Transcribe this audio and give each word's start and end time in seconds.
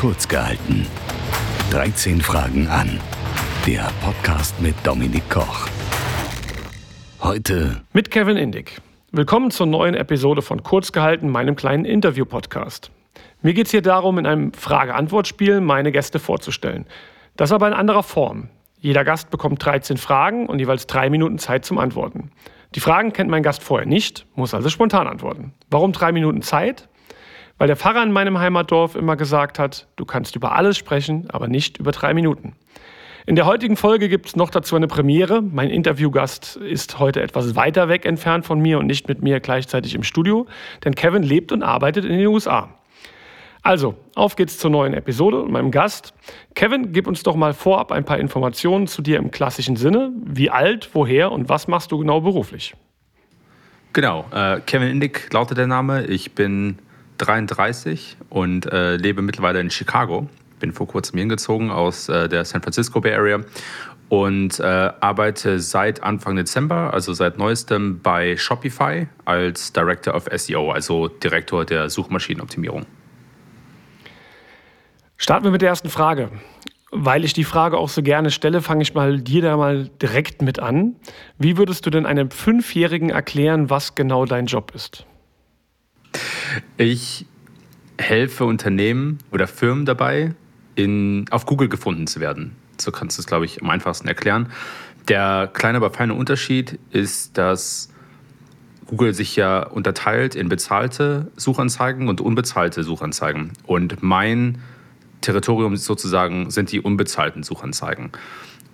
Kurz 0.00 0.26
gehalten. 0.26 0.86
13 1.72 2.22
Fragen 2.22 2.66
an. 2.68 2.98
Der 3.66 3.86
Podcast 4.02 4.58
mit 4.58 4.74
Dominik 4.82 5.28
Koch. 5.28 5.68
Heute 7.20 7.82
mit 7.92 8.10
Kevin 8.10 8.38
Indig. 8.38 8.80
Willkommen 9.12 9.50
zur 9.50 9.66
neuen 9.66 9.94
Episode 9.94 10.40
von 10.40 10.62
Kurz 10.62 10.92
gehalten, 10.92 11.28
meinem 11.28 11.54
kleinen 11.54 11.84
Interview-Podcast. 11.84 12.90
Mir 13.42 13.52
geht 13.52 13.66
es 13.66 13.72
hier 13.72 13.82
darum, 13.82 14.16
in 14.16 14.24
einem 14.24 14.54
Frage-Antwort-Spiel 14.54 15.60
meine 15.60 15.92
Gäste 15.92 16.18
vorzustellen. 16.18 16.86
Das 17.36 17.52
aber 17.52 17.68
in 17.68 17.74
anderer 17.74 18.02
Form. 18.02 18.48
Jeder 18.78 19.04
Gast 19.04 19.28
bekommt 19.28 19.62
13 19.62 19.98
Fragen 19.98 20.46
und 20.46 20.60
jeweils 20.60 20.86
drei 20.86 21.10
Minuten 21.10 21.38
Zeit 21.38 21.66
zum 21.66 21.76
Antworten. 21.76 22.30
Die 22.74 22.80
Fragen 22.80 23.12
kennt 23.12 23.28
mein 23.28 23.42
Gast 23.42 23.62
vorher 23.62 23.86
nicht, 23.86 24.24
muss 24.34 24.54
also 24.54 24.70
spontan 24.70 25.06
antworten. 25.06 25.52
Warum 25.68 25.92
drei 25.92 26.10
Minuten 26.10 26.40
Zeit? 26.40 26.88
Weil 27.60 27.66
der 27.66 27.76
Pfarrer 27.76 28.02
in 28.02 28.10
meinem 28.10 28.38
Heimatdorf 28.38 28.94
immer 28.94 29.16
gesagt 29.16 29.58
hat, 29.58 29.86
du 29.96 30.06
kannst 30.06 30.34
über 30.34 30.52
alles 30.52 30.78
sprechen, 30.78 31.28
aber 31.28 31.46
nicht 31.46 31.76
über 31.76 31.92
drei 31.92 32.14
Minuten. 32.14 32.54
In 33.26 33.36
der 33.36 33.44
heutigen 33.44 33.76
Folge 33.76 34.08
gibt 34.08 34.28
es 34.28 34.34
noch 34.34 34.48
dazu 34.48 34.76
eine 34.76 34.88
Premiere. 34.88 35.42
Mein 35.42 35.68
Interviewgast 35.68 36.56
ist 36.56 36.98
heute 36.98 37.20
etwas 37.20 37.56
weiter 37.56 37.90
weg 37.90 38.06
entfernt 38.06 38.46
von 38.46 38.60
mir 38.60 38.78
und 38.78 38.86
nicht 38.86 39.08
mit 39.08 39.20
mir 39.20 39.40
gleichzeitig 39.40 39.94
im 39.94 40.04
Studio, 40.04 40.46
denn 40.86 40.94
Kevin 40.94 41.22
lebt 41.22 41.52
und 41.52 41.62
arbeitet 41.62 42.06
in 42.06 42.12
den 42.12 42.26
USA. 42.28 42.70
Also, 43.60 43.94
auf 44.14 44.36
geht's 44.36 44.56
zur 44.56 44.70
neuen 44.70 44.94
Episode 44.94 45.42
und 45.42 45.52
meinem 45.52 45.70
Gast. 45.70 46.14
Kevin, 46.54 46.94
gib 46.94 47.06
uns 47.06 47.22
doch 47.24 47.36
mal 47.36 47.52
vorab 47.52 47.92
ein 47.92 48.06
paar 48.06 48.18
Informationen 48.18 48.86
zu 48.86 49.02
dir 49.02 49.18
im 49.18 49.30
klassischen 49.30 49.76
Sinne. 49.76 50.12
Wie 50.24 50.48
alt, 50.48 50.88
woher 50.94 51.30
und 51.30 51.50
was 51.50 51.68
machst 51.68 51.92
du 51.92 51.98
genau 51.98 52.22
beruflich? 52.22 52.74
Genau, 53.92 54.24
äh, 54.32 54.60
Kevin 54.60 54.88
Indig 54.88 55.30
lautet 55.30 55.58
der 55.58 55.66
Name. 55.66 56.06
Ich 56.06 56.34
bin 56.34 56.78
33 57.20 58.16
und 58.28 58.66
äh, 58.72 58.96
lebe 58.96 59.22
mittlerweile 59.22 59.60
in 59.60 59.70
Chicago. 59.70 60.28
Bin 60.58 60.72
vor 60.72 60.88
kurzem 60.88 61.18
hingezogen 61.18 61.70
aus 61.70 62.08
äh, 62.08 62.28
der 62.28 62.44
San 62.44 62.62
Francisco 62.62 63.00
Bay 63.00 63.14
Area 63.14 63.40
und 64.08 64.58
äh, 64.58 64.62
arbeite 64.64 65.60
seit 65.60 66.02
Anfang 66.02 66.36
Dezember, 66.36 66.92
also 66.92 67.12
seit 67.14 67.38
neuestem 67.38 68.00
bei 68.02 68.36
Shopify 68.36 69.06
als 69.24 69.72
Director 69.72 70.14
of 70.14 70.26
SEO, 70.34 70.72
also 70.72 71.08
Direktor 71.08 71.64
der 71.64 71.88
Suchmaschinenoptimierung. 71.88 72.86
Starten 75.16 75.44
wir 75.44 75.52
mit 75.52 75.62
der 75.62 75.68
ersten 75.68 75.90
Frage. 75.90 76.30
Weil 76.92 77.24
ich 77.24 77.34
die 77.34 77.44
Frage 77.44 77.78
auch 77.78 77.88
so 77.88 78.02
gerne 78.02 78.32
stelle, 78.32 78.62
fange 78.62 78.82
ich 78.82 78.94
mal 78.94 79.20
dir 79.20 79.42
da 79.42 79.56
mal 79.56 79.88
direkt 80.02 80.42
mit 80.42 80.58
an. 80.58 80.96
Wie 81.38 81.56
würdest 81.56 81.86
du 81.86 81.90
denn 81.90 82.04
einem 82.04 82.32
Fünfjährigen 82.32 83.10
erklären, 83.10 83.70
was 83.70 83.94
genau 83.94 84.24
dein 84.24 84.46
Job 84.46 84.72
ist? 84.74 85.06
Ich 86.76 87.26
helfe 87.98 88.44
Unternehmen 88.44 89.18
oder 89.30 89.46
Firmen 89.46 89.84
dabei, 89.84 90.34
in, 90.74 91.26
auf 91.30 91.46
Google 91.46 91.68
gefunden 91.68 92.06
zu 92.06 92.20
werden. 92.20 92.56
So 92.78 92.90
kannst 92.90 93.18
du 93.18 93.22
es, 93.22 93.26
glaube 93.26 93.44
ich, 93.44 93.62
am 93.62 93.70
einfachsten 93.70 94.08
erklären. 94.08 94.50
Der 95.08 95.50
kleine, 95.52 95.76
aber 95.76 95.90
feine 95.90 96.14
Unterschied 96.14 96.78
ist, 96.90 97.36
dass 97.36 97.90
Google 98.86 99.14
sich 99.14 99.36
ja 99.36 99.62
unterteilt 99.62 100.34
in 100.34 100.48
bezahlte 100.48 101.30
Suchanzeigen 101.36 102.08
und 102.08 102.20
unbezahlte 102.20 102.82
Suchanzeigen. 102.82 103.52
Und 103.66 104.02
mein 104.02 104.58
Territorium 105.20 105.76
sozusagen 105.76 106.50
sind 106.50 106.72
die 106.72 106.80
unbezahlten 106.80 107.42
Suchanzeigen. 107.42 108.10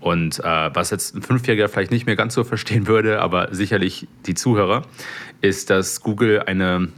Und 0.00 0.38
äh, 0.38 0.70
was 0.72 0.90
jetzt 0.90 1.14
ein 1.14 1.22
Fünfjähriger 1.22 1.68
vielleicht 1.68 1.90
nicht 1.90 2.06
mehr 2.06 2.16
ganz 2.16 2.34
so 2.34 2.44
verstehen 2.44 2.86
würde, 2.86 3.20
aber 3.20 3.54
sicherlich 3.54 4.06
die 4.26 4.34
Zuhörer, 4.34 4.82
ist, 5.40 5.70
dass 5.70 6.00
Google 6.00 6.42
eine 6.42 6.88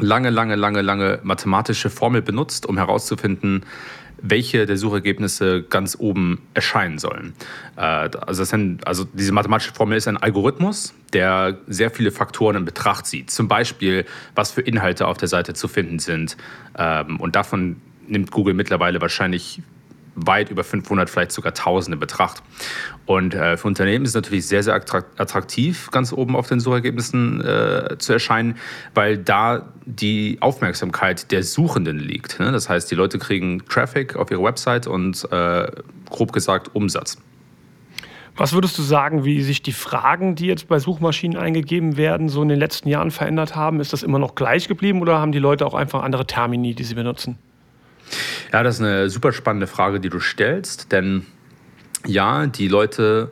lange, 0.00 0.30
lange, 0.30 0.56
lange, 0.56 0.82
lange 0.82 1.20
mathematische 1.22 1.90
Formel 1.90 2.22
benutzt, 2.22 2.66
um 2.66 2.76
herauszufinden, 2.76 3.64
welche 4.20 4.66
der 4.66 4.76
Suchergebnisse 4.76 5.62
ganz 5.62 5.96
oben 5.98 6.40
erscheinen 6.54 6.98
sollen. 6.98 7.34
Äh, 7.76 7.80
also, 7.80 8.44
sind, 8.44 8.86
also, 8.86 9.04
diese 9.12 9.32
mathematische 9.32 9.72
Formel 9.72 9.96
ist 9.96 10.08
ein 10.08 10.16
Algorithmus, 10.16 10.94
der 11.12 11.58
sehr 11.66 11.90
viele 11.90 12.10
Faktoren 12.10 12.56
in 12.56 12.64
Betracht 12.64 13.06
zieht. 13.06 13.30
Zum 13.30 13.48
Beispiel, 13.48 14.04
was 14.34 14.50
für 14.50 14.60
Inhalte 14.60 15.06
auf 15.06 15.18
der 15.18 15.28
Seite 15.28 15.54
zu 15.54 15.68
finden 15.68 15.98
sind. 15.98 16.36
Ähm, 16.76 17.20
und 17.20 17.36
davon 17.36 17.76
nimmt 18.06 18.30
Google 18.30 18.54
mittlerweile 18.54 19.00
wahrscheinlich 19.00 19.62
weit 20.26 20.50
über 20.50 20.64
500, 20.64 21.08
vielleicht 21.10 21.32
sogar 21.32 21.52
1000 21.52 21.94
in 21.94 22.00
Betracht. 22.00 22.42
Und 23.06 23.34
äh, 23.34 23.56
für 23.56 23.68
Unternehmen 23.68 24.04
ist 24.04 24.10
es 24.10 24.14
natürlich 24.14 24.46
sehr, 24.46 24.62
sehr 24.62 24.74
attraktiv, 24.74 25.90
ganz 25.90 26.12
oben 26.12 26.36
auf 26.36 26.48
den 26.48 26.60
Suchergebnissen 26.60 27.40
äh, 27.40 27.96
zu 27.98 28.12
erscheinen, 28.12 28.56
weil 28.94 29.18
da 29.18 29.72
die 29.86 30.38
Aufmerksamkeit 30.40 31.30
der 31.30 31.42
Suchenden 31.42 31.98
liegt. 31.98 32.38
Ne? 32.40 32.52
Das 32.52 32.68
heißt, 32.68 32.90
die 32.90 32.94
Leute 32.94 33.18
kriegen 33.18 33.64
Traffic 33.66 34.16
auf 34.16 34.30
ihre 34.30 34.42
Website 34.42 34.86
und 34.86 35.26
äh, 35.32 35.70
grob 36.10 36.32
gesagt 36.32 36.74
Umsatz. 36.74 37.18
Was 38.38 38.52
würdest 38.52 38.78
du 38.78 38.82
sagen, 38.82 39.24
wie 39.24 39.42
sich 39.42 39.62
die 39.62 39.72
Fragen, 39.72 40.36
die 40.36 40.46
jetzt 40.46 40.68
bei 40.68 40.78
Suchmaschinen 40.78 41.36
eingegeben 41.36 41.96
werden, 41.96 42.28
so 42.28 42.40
in 42.40 42.48
den 42.48 42.58
letzten 42.58 42.88
Jahren 42.88 43.10
verändert 43.10 43.56
haben? 43.56 43.80
Ist 43.80 43.92
das 43.92 44.04
immer 44.04 44.20
noch 44.20 44.36
gleich 44.36 44.68
geblieben 44.68 45.00
oder 45.00 45.18
haben 45.18 45.32
die 45.32 45.40
Leute 45.40 45.66
auch 45.66 45.74
einfach 45.74 46.04
andere 46.04 46.24
Termini, 46.24 46.72
die 46.72 46.84
sie 46.84 46.94
benutzen? 46.94 47.36
Ja, 48.52 48.62
das 48.62 48.76
ist 48.76 48.80
eine 48.80 49.10
super 49.10 49.32
spannende 49.32 49.66
Frage, 49.66 50.00
die 50.00 50.08
du 50.08 50.20
stellst, 50.20 50.92
denn 50.92 51.26
ja, 52.06 52.46
die 52.46 52.68
Leute 52.68 53.30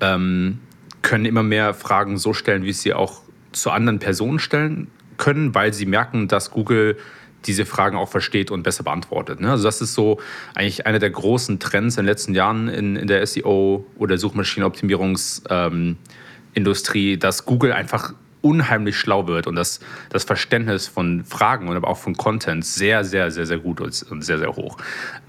ähm, 0.00 0.60
können 1.02 1.24
immer 1.24 1.42
mehr 1.42 1.74
Fragen 1.74 2.18
so 2.18 2.32
stellen, 2.32 2.64
wie 2.64 2.72
sie 2.72 2.94
auch 2.94 3.22
zu 3.52 3.70
anderen 3.70 3.98
Personen 3.98 4.38
stellen 4.38 4.88
können, 5.16 5.54
weil 5.54 5.72
sie 5.72 5.86
merken, 5.86 6.28
dass 6.28 6.50
Google 6.50 6.96
diese 7.44 7.66
Fragen 7.66 7.96
auch 7.96 8.08
versteht 8.08 8.50
und 8.50 8.62
besser 8.62 8.84
beantwortet. 8.84 9.40
Ne? 9.40 9.50
Also 9.50 9.64
das 9.64 9.80
ist 9.80 9.94
so 9.94 10.20
eigentlich 10.54 10.86
einer 10.86 11.00
der 11.00 11.10
großen 11.10 11.58
Trends 11.58 11.96
in 11.96 12.02
den 12.02 12.08
letzten 12.08 12.34
Jahren 12.34 12.68
in, 12.68 12.96
in 12.96 13.08
der 13.08 13.26
SEO 13.26 13.86
oder 13.96 14.16
Suchmaschinenoptimierungsindustrie, 14.16 17.12
ähm, 17.12 17.18
dass 17.18 17.44
Google 17.44 17.72
einfach 17.72 18.14
unheimlich 18.42 18.98
schlau 18.98 19.26
wird 19.26 19.46
und 19.46 19.56
das, 19.56 19.80
das 20.10 20.24
Verständnis 20.24 20.88
von 20.88 21.24
Fragen 21.24 21.68
und 21.68 21.76
aber 21.76 21.88
auch 21.88 21.98
von 21.98 22.16
Content 22.16 22.64
sehr, 22.64 23.04
sehr, 23.04 23.30
sehr, 23.30 23.46
sehr 23.46 23.58
gut 23.58 23.80
und 23.80 24.22
sehr, 24.22 24.38
sehr 24.38 24.54
hoch. 24.54 24.76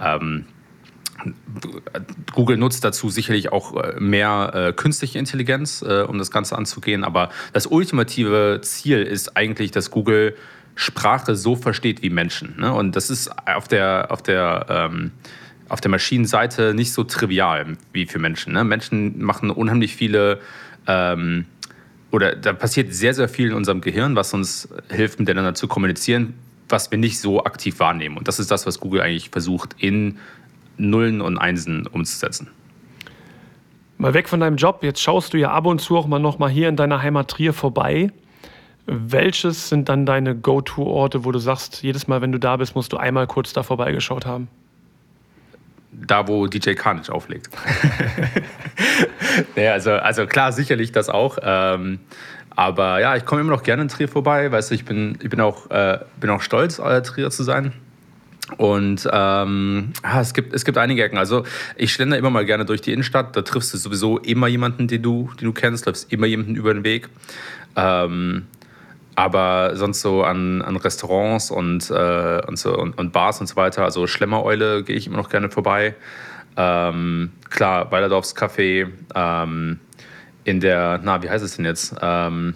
Ähm, 0.02 0.46
Google 2.34 2.58
nutzt 2.58 2.84
dazu 2.84 3.10
sicherlich 3.10 3.52
auch 3.52 3.82
äh, 3.82 4.00
mehr 4.00 4.52
äh, 4.54 4.74
künstliche 4.74 5.20
Intelligenz, 5.20 5.82
äh, 5.82 6.02
um 6.02 6.18
das 6.18 6.32
Ganze 6.32 6.58
anzugehen. 6.58 7.04
Aber 7.04 7.30
das 7.54 7.68
ultimative 7.68 8.60
Ziel 8.62 9.04
ist 9.04 9.38
eigentlich, 9.38 9.72
dass 9.72 9.92
Google 9.92 10.36
Sprache 10.76 11.36
so 11.36 11.56
versteht 11.56 12.02
wie 12.02 12.10
Menschen. 12.10 12.56
Ne? 12.58 12.74
Und 12.74 12.96
das 12.96 13.10
ist 13.10 13.30
auf 13.48 13.68
der, 13.68 14.08
auf 14.10 14.24
der, 14.24 14.66
ähm, 14.70 15.12
auf 15.70 15.82
der 15.82 15.92
Maschinenseite 15.92 16.74
nicht 16.74 16.94
so 16.94 17.04
trivial 17.04 17.78
wie 17.92 18.06
für 18.06 18.20
Menschen. 18.20 18.54
Ne? 18.54 18.64
Menschen 18.64 19.24
machen 19.24 19.52
unheimlich 19.52 19.96
viele 19.96 20.40
ähm, 20.88 21.46
oder 22.14 22.36
da 22.36 22.54
passiert 22.54 22.94
sehr, 22.94 23.16
sehr 23.16 23.28
viel 23.28 23.48
in 23.48 23.54
unserem 23.56 23.82
Gehirn, 23.82 24.16
was 24.16 24.36
uns 24.36 24.70
hilft, 24.90 25.20
miteinander 25.20 25.56
zu 25.56 25.68
kommunizieren, 25.68 26.36
was 26.70 26.92
wir 26.92 27.00
nicht 27.00 27.20
so 27.20 27.44
aktiv 27.44 27.80
wahrnehmen. 27.80 28.18
Und 28.18 28.28
das 28.28 28.40
ist 28.40 28.52
das, 28.52 28.68
was 28.68 28.80
Google 28.80 29.02
eigentlich 29.02 29.32
versucht, 29.32 29.76
in 29.80 30.20
Nullen 30.78 31.22
und 31.22 31.40
Einsen 31.40 31.88
umzusetzen. 31.88 32.50
Mal 33.98 34.14
weg 34.14 34.30
von 34.30 34.40
deinem 34.40 34.58
Job, 34.58 34.84
jetzt 34.84 35.02
schaust 35.02 35.34
du 35.34 35.40
ja 35.40 35.52
ab 35.52 35.66
und 35.66 35.82
zu 35.82 35.98
auch 35.98 36.06
mal 36.06 36.20
noch 36.20 36.38
mal 36.38 36.50
hier 36.52 36.70
in 36.70 36.76
deiner 36.76 37.02
Heimat 37.02 37.32
Trier 37.32 37.52
vorbei. 37.52 38.12
Welches 38.86 39.70
sind 39.70 39.90
dann 39.90 40.06
deine 40.06 40.36
Go-To-Orte, 40.36 41.26
wo 41.26 41.32
du 41.32 41.40
sagst, 41.40 41.82
jedes 41.82 42.08
Mal, 42.08 42.22
wenn 42.22 42.32
du 42.32 42.38
da 42.38 42.58
bist, 42.58 42.76
musst 42.76 42.94
du 42.94 42.98
einmal 42.98 43.26
kurz 43.26 43.54
da 43.54 43.64
vorbeigeschaut 43.64 44.28
haben? 44.28 44.50
da, 46.08 46.28
wo 46.28 46.48
DJ 46.48 46.74
Carnage 46.74 47.12
auflegt. 47.12 47.50
naja, 49.56 49.74
also, 49.74 49.92
also 49.92 50.26
klar, 50.28 50.52
sicherlich 50.52 50.92
das 50.92 51.10
auch. 51.10 51.38
Ähm, 51.42 52.00
aber 52.56 53.00
ja, 53.00 53.16
ich 53.16 53.26
komme 53.26 53.42
immer 53.42 53.52
noch 53.52 53.64
gerne 53.64 53.84
in 53.84 53.88
Trier 53.88 54.08
vorbei. 54.08 54.52
Weißt 54.52 54.72
du, 54.72 54.76
ich 54.76 54.86
bin, 54.86 55.18
ich 55.22 55.30
bin, 55.30 55.42
auch, 55.42 55.70
äh, 55.72 56.00
bin 56.20 56.30
auch 56.30 56.42
stolz, 56.42 56.80
äh, 56.80 57.02
Trier 57.02 57.32
zu 57.32 57.44
sein. 57.44 57.74
Und 58.58 59.08
ähm, 59.12 59.94
ja, 60.04 60.22
es, 60.22 60.34
gibt, 60.34 60.54
es 60.54 60.66
gibt 60.66 60.78
einige 60.78 61.04
Ecken. 61.04 61.18
Also 61.18 61.44
ich 61.76 61.94
schlender 61.94 62.18
immer 62.18 62.30
mal 62.30 62.46
gerne 62.46 62.66
durch 62.66 62.82
die 62.82 62.92
Innenstadt. 62.92 63.36
Da 63.36 63.42
triffst 63.42 63.74
du 63.74 63.78
sowieso 63.78 64.20
immer 64.20 64.48
jemanden, 64.48 64.88
den 64.88 65.02
du, 65.02 65.32
den 65.40 65.46
du 65.46 65.54
kennst, 65.54 65.86
läufst 65.86 66.12
immer 66.12 66.28
jemanden 66.28 66.56
über 66.56 66.74
den 66.74 66.84
Weg. 66.84 67.10
Ähm, 67.76 68.46
aber 69.16 69.76
sonst 69.76 70.02
so 70.02 70.24
an, 70.24 70.62
an 70.62 70.76
Restaurants 70.76 71.52
und, 71.52 71.90
äh, 71.90 72.42
und, 72.48 72.58
so, 72.58 72.78
und, 72.78 72.98
und, 72.98 73.14
Bars 73.14 73.40
und 73.40 73.48
so 73.48 73.56
weiter, 73.56 73.84
also 73.84 74.08
Schlemmereule 74.08 74.84
gehe 74.84 74.96
ich 74.96 75.08
immer 75.08 75.18
noch 75.18 75.30
gerne 75.30 75.50
vorbei. 75.50 75.96
Ähm, 76.58 77.32
klar, 77.50 77.92
Weilerdorfs 77.92 78.36
Café, 78.36 78.90
ähm, 79.16 79.80
in 80.44 80.60
der, 80.60 81.00
na, 81.04 81.24
wie 81.24 81.30
heißt 81.30 81.44
es 81.44 81.56
denn 81.56 81.66
jetzt? 81.66 81.96
Ähm, 82.02 82.54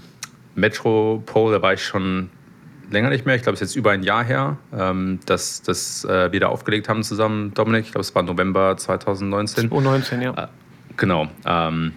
Metropole, 0.55 1.57
da 1.57 1.61
war 1.61 1.73
ich 1.73 1.83
schon 1.83 2.29
länger 2.89 3.09
nicht 3.09 3.25
mehr. 3.25 3.35
Ich 3.35 3.43
glaube, 3.43 3.55
es 3.55 3.61
ist 3.61 3.69
jetzt 3.69 3.75
über 3.75 3.91
ein 3.91 4.03
Jahr 4.03 4.23
her, 4.23 4.57
ähm, 4.75 5.19
dass, 5.25 5.61
dass 5.61 6.03
äh, 6.05 6.31
wir 6.31 6.39
da 6.39 6.47
aufgelegt 6.47 6.89
haben 6.89 7.03
zusammen, 7.03 7.53
Dominik. 7.53 7.85
Ich 7.85 7.91
glaube, 7.91 8.01
es 8.01 8.13
war 8.15 8.23
November 8.23 8.75
2019. 8.77 9.69
2019, 9.69 10.21
ja. 10.21 10.31
Äh, 10.31 10.47
genau. 10.95 11.27
Ähm, 11.45 11.93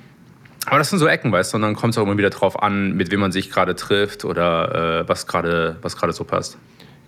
aber 0.67 0.79
das 0.79 0.91
sind 0.91 0.99
so 0.99 1.07
Ecken, 1.07 1.33
weißt 1.33 1.53
du, 1.53 1.57
und 1.57 1.63
dann 1.63 1.75
kommt 1.75 1.95
es 1.95 1.99
auch 1.99 2.03
immer 2.03 2.19
wieder 2.19 2.31
drauf 2.31 2.63
an, 2.63 2.93
mit 2.93 3.11
wem 3.11 3.21
man 3.21 3.33
sich 3.33 3.51
gerade 3.51 3.75
trifft 3.75 4.25
oder 4.25 5.01
äh, 5.01 5.09
was 5.09 5.27
gerade 5.27 5.77
was 5.83 5.97
so 6.15 6.25
passt. 6.25 6.59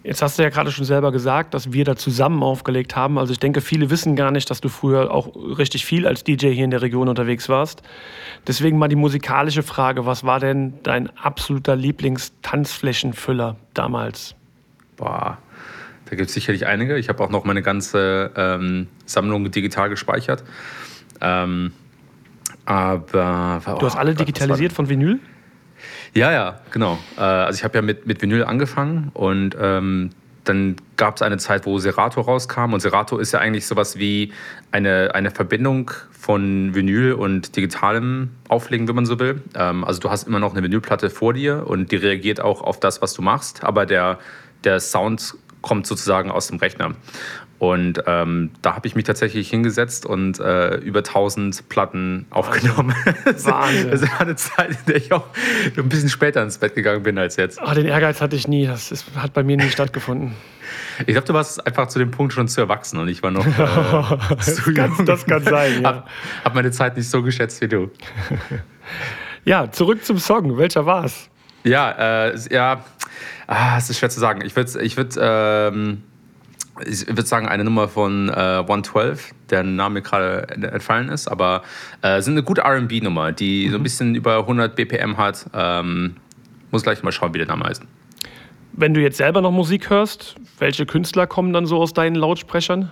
Jetzt 0.04 0.20
hast 0.20 0.38
du 0.38 0.43
ja 0.43 0.49
gerade 0.49 0.72
schon 0.72 0.84
selber 0.84 1.12
gesagt, 1.12 1.54
dass 1.54 1.72
wir 1.72 1.84
da 1.84 1.94
zusammen 1.94 2.43
aufgelegt 2.43 2.96
haben. 2.96 3.19
Also 3.19 3.32
ich 3.32 3.38
denke, 3.38 3.60
viele 3.60 3.88
wissen 3.88 4.16
gar 4.16 4.32
nicht, 4.32 4.50
dass 4.50 4.60
du 4.60 4.69
früher 4.69 5.12
auch 5.12 5.34
richtig 5.37 5.87
viel 5.87 6.08
als 6.08 6.25
DJ 6.25 6.49
hier 6.49 6.64
in 6.64 6.70
der 6.70 6.82
Region 6.82 7.08
unterwegs 7.08 7.49
warst. 7.49 7.82
Deswegen 8.46 8.78
mal 8.78 8.88
die 8.88 8.96
musikalische 8.96 9.62
Frage, 9.62 10.04
was 10.04 10.25
war 10.25 10.40
denn 10.40 10.75
dein 10.82 11.08
absoluter 11.16 11.76
Lieblingstanzflächenfüller 11.76 13.56
damals? 13.75 14.34
Boah, 14.96 15.38
da 16.06 16.16
gibt 16.16 16.28
es 16.28 16.34
sicherlich 16.34 16.66
einige. 16.66 16.98
Ich 16.98 17.08
habe 17.08 17.22
auch 17.22 17.31
noch 17.31 17.44
meine 17.44 17.62
ganze 17.62 18.32
ähm, 18.37 18.88
Sammlung 19.06 19.50
digital 19.52 19.88
gespeichert. 19.88 20.43
Ähm, 21.20 21.72
aber. 22.64 23.62
Oh, 23.66 23.78
du 23.78 23.87
hast 23.87 23.96
alle 23.96 24.14
Gott, 24.14 24.26
digitalisiert 24.26 24.72
von 24.72 24.88
Vinyl? 24.88 25.20
Ja, 26.14 26.32
ja, 26.32 26.61
genau. 26.70 26.99
Äh, 27.17 27.20
also 27.20 27.58
ich 27.58 27.64
habe 27.64 27.76
ja 27.79 27.82
mit, 27.82 28.06
mit 28.06 28.23
Vinyl 28.23 28.44
angefangen 28.44 29.11
und 29.14 29.56
ähm, 29.61 30.11
dann 30.44 30.76
gab 30.96 31.17
es 31.17 31.23
eine 31.23 31.38
Zeit, 31.38 31.67
wo 31.67 31.79
Serato 31.79 32.20
rauskam 32.20 32.73
und 32.73 32.81
Serato 32.81 33.19
ist 33.19 33.32
ja 33.32 33.38
eigentlich 33.38 33.67
sowas 33.67 33.99
wie 33.99 34.32
eine, 34.73 35.14
eine 35.14 35.31
Verbindung 35.31 35.90
von 36.11 36.75
Vinyl 36.75 37.12
und 37.12 37.56
digitalem 37.56 38.31
Auflegen, 38.49 38.88
wenn 38.88 38.94
man 38.94 39.06
so 39.06 39.19
will. 39.19 39.43
Ähm, 39.55 39.84
also 39.84 40.00
du 40.00 40.11
hast 40.11 40.26
immer 40.26 40.40
noch 40.40 40.52
eine 40.52 40.62
Vinylplatte 40.62 41.11
vor 41.11 41.34
dir 41.34 41.67
und 41.67 41.93
die 41.93 41.96
reagiert 41.96 42.40
auch 42.40 42.62
auf 42.62 42.81
das, 42.81 43.02
was 43.02 43.14
du 43.14 43.23
machst, 43.23 43.62
aber 43.64 43.87
der, 43.87 44.19
der 44.64 44.81
Sound 44.81 45.34
kommt 45.62 45.86
sozusagen 45.86 46.30
aus 46.30 46.48
dem 46.48 46.58
Rechner. 46.58 46.94
Und 47.62 48.02
ähm, 48.08 48.50
da 48.60 48.74
habe 48.74 48.88
ich 48.88 48.96
mich 48.96 49.04
tatsächlich 49.04 49.48
hingesetzt 49.48 50.04
und 50.04 50.40
äh, 50.40 50.78
über 50.78 50.98
1000 50.98 51.68
Platten 51.68 52.26
aufgenommen. 52.30 52.92
Wahnsinn. 53.24 53.90
das 53.92 54.02
war 54.02 54.20
eine 54.20 54.34
Zeit, 54.34 54.70
in 54.70 54.76
der 54.88 54.96
ich 54.96 55.12
auch 55.12 55.26
ein 55.76 55.88
bisschen 55.88 56.08
später 56.08 56.42
ins 56.42 56.58
Bett 56.58 56.74
gegangen 56.74 57.04
bin 57.04 57.16
als 57.18 57.36
jetzt. 57.36 57.60
Ach, 57.62 57.74
den 57.74 57.86
Ehrgeiz 57.86 58.20
hatte 58.20 58.34
ich 58.34 58.48
nie. 58.48 58.66
Das 58.66 58.90
ist, 58.90 59.06
hat 59.14 59.32
bei 59.32 59.44
mir 59.44 59.56
nie 59.56 59.68
stattgefunden. 59.70 60.34
Ich 61.06 61.14
glaube, 61.14 61.26
du 61.28 61.34
warst 61.34 61.64
einfach 61.64 61.86
zu 61.86 62.00
dem 62.00 62.10
Punkt 62.10 62.32
schon 62.32 62.48
zu 62.48 62.60
erwachsen 62.60 62.98
und 62.98 63.06
ich 63.06 63.22
war 63.22 63.30
noch 63.30 63.46
äh, 63.46 64.36
zu 64.40 64.72
das, 64.72 64.74
kann, 64.74 65.06
das 65.06 65.26
kann 65.26 65.44
sein, 65.44 65.82
ja. 65.82 65.88
Hab, 65.88 66.10
hab 66.44 66.54
meine 66.56 66.72
Zeit 66.72 66.96
nicht 66.96 67.08
so 67.08 67.22
geschätzt 67.22 67.60
wie 67.60 67.68
du. 67.68 67.92
ja, 69.44 69.70
zurück 69.70 70.04
zum 70.04 70.18
Song. 70.18 70.58
Welcher 70.58 70.84
war 70.84 71.04
es? 71.04 71.30
Ja, 71.62 72.26
äh, 72.26 72.38
ja, 72.50 72.84
ah, 73.52 73.76
es 73.78 73.90
ist 73.90 73.99
schwer 73.99 74.10
zu 74.10 74.20
sagen. 74.20 74.43
Ich 74.44 74.56
würde 74.56 74.82
ich 74.82 74.96
würd, 74.96 75.16
ähm, 75.20 76.02
ich 76.87 77.06
würde 77.06 77.26
sagen, 77.26 77.49
eine 77.49 77.64
Nummer 77.64 77.88
von 77.88 78.28
äh, 78.28 78.32
112, 78.32 79.32
der 79.50 79.62
Name 79.62 80.02
gerade 80.02 80.49
entfallen 80.49 81.08
ist, 81.08 81.28
aber 81.28 81.62
äh, 82.00 82.20
sind 82.22 82.34
eine 82.34 82.43
gute 82.43 82.62
RB-Nummer, 82.62 83.32
die 83.32 83.66
mhm. 83.66 83.70
so 83.70 83.76
ein 83.76 83.81
mhm. 83.81 83.84
bisschen 83.84 84.14
über 84.14 84.38
100 84.38 84.75
BPM 84.75 85.16
hat. 85.16 85.46
Ähm, 85.54 86.16
muss 86.70 86.82
gleich 86.82 87.02
mal 87.02 87.12
schauen, 87.12 87.34
wie 87.34 87.38
der 87.38 87.46
Name 87.46 87.64
heißt. 87.64 87.82
Wenn 88.72 88.94
du 88.94 89.02
jetzt 89.02 89.19
selber 89.19 89.43
noch 89.43 89.52
Musik 89.52 89.90
hörst, 89.90 90.37
welche 90.58 90.87
Künstler 90.87 91.26
kommen 91.26 91.52
dann 91.52 91.66
so 91.66 91.78
aus 91.78 91.93
deinen 91.93 92.16
Lautsprechern? 92.16 92.90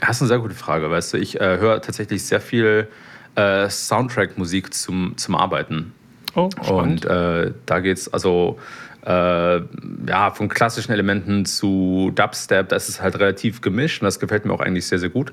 Das 0.00 0.16
ist 0.16 0.22
eine 0.22 0.28
sehr 0.28 0.38
gute 0.38 0.54
Frage. 0.54 0.90
Weißt 0.90 1.12
du, 1.12 1.18
ich 1.18 1.38
äh, 1.38 1.58
höre 1.58 1.82
tatsächlich 1.82 2.24
sehr 2.24 2.40
viel 2.40 2.88
äh, 3.34 3.68
Soundtrack-Musik 3.68 4.72
zum, 4.72 5.14
zum 5.18 5.34
Arbeiten. 5.34 5.92
Oh, 6.34 6.50
spannend. 6.62 7.06
Und 7.06 7.10
äh, 7.10 7.52
da 7.66 7.80
geht 7.80 7.98
es 7.98 8.12
also 8.12 8.58
äh, 9.08 9.60
ja, 10.06 10.30
von 10.32 10.48
klassischen 10.48 10.92
Elementen 10.92 11.46
zu 11.46 12.12
Dubstep, 12.14 12.68
das 12.68 12.88
ist 12.88 13.00
halt 13.00 13.18
relativ 13.18 13.60
gemischt 13.60 14.02
und 14.02 14.06
das 14.06 14.20
gefällt 14.20 14.44
mir 14.44 14.52
auch 14.52 14.60
eigentlich 14.60 14.86
sehr, 14.86 14.98
sehr 14.98 15.08
gut. 15.08 15.32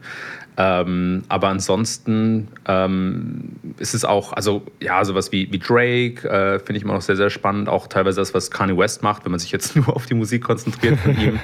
Ähm, 0.58 1.24
aber 1.28 1.50
ansonsten 1.50 2.48
ähm, 2.68 3.56
ist 3.78 3.94
es 3.94 4.06
auch, 4.06 4.32
also 4.32 4.64
ja, 4.80 5.04
sowas 5.04 5.32
wie, 5.34 5.52
wie 5.52 5.60
Drake 5.60 6.26
äh, 6.30 6.60
finde 6.60 6.78
ich 6.78 6.84
immer 6.84 6.94
noch 6.94 7.02
sehr, 7.02 7.18
sehr 7.18 7.30
spannend. 7.30 7.68
Auch 7.68 7.88
teilweise 7.88 8.22
das, 8.22 8.34
was 8.34 8.50
Kanye 8.50 8.78
West 8.78 9.04
macht, 9.04 9.26
wenn 9.26 9.32
man 9.32 9.40
sich 9.40 9.52
jetzt 9.52 9.76
nur 9.76 9.94
auf 9.94 10.06
die 10.06 10.14
Musik 10.14 10.44
konzentriert 10.44 10.98
von 11.00 11.20
ihm. 11.20 11.40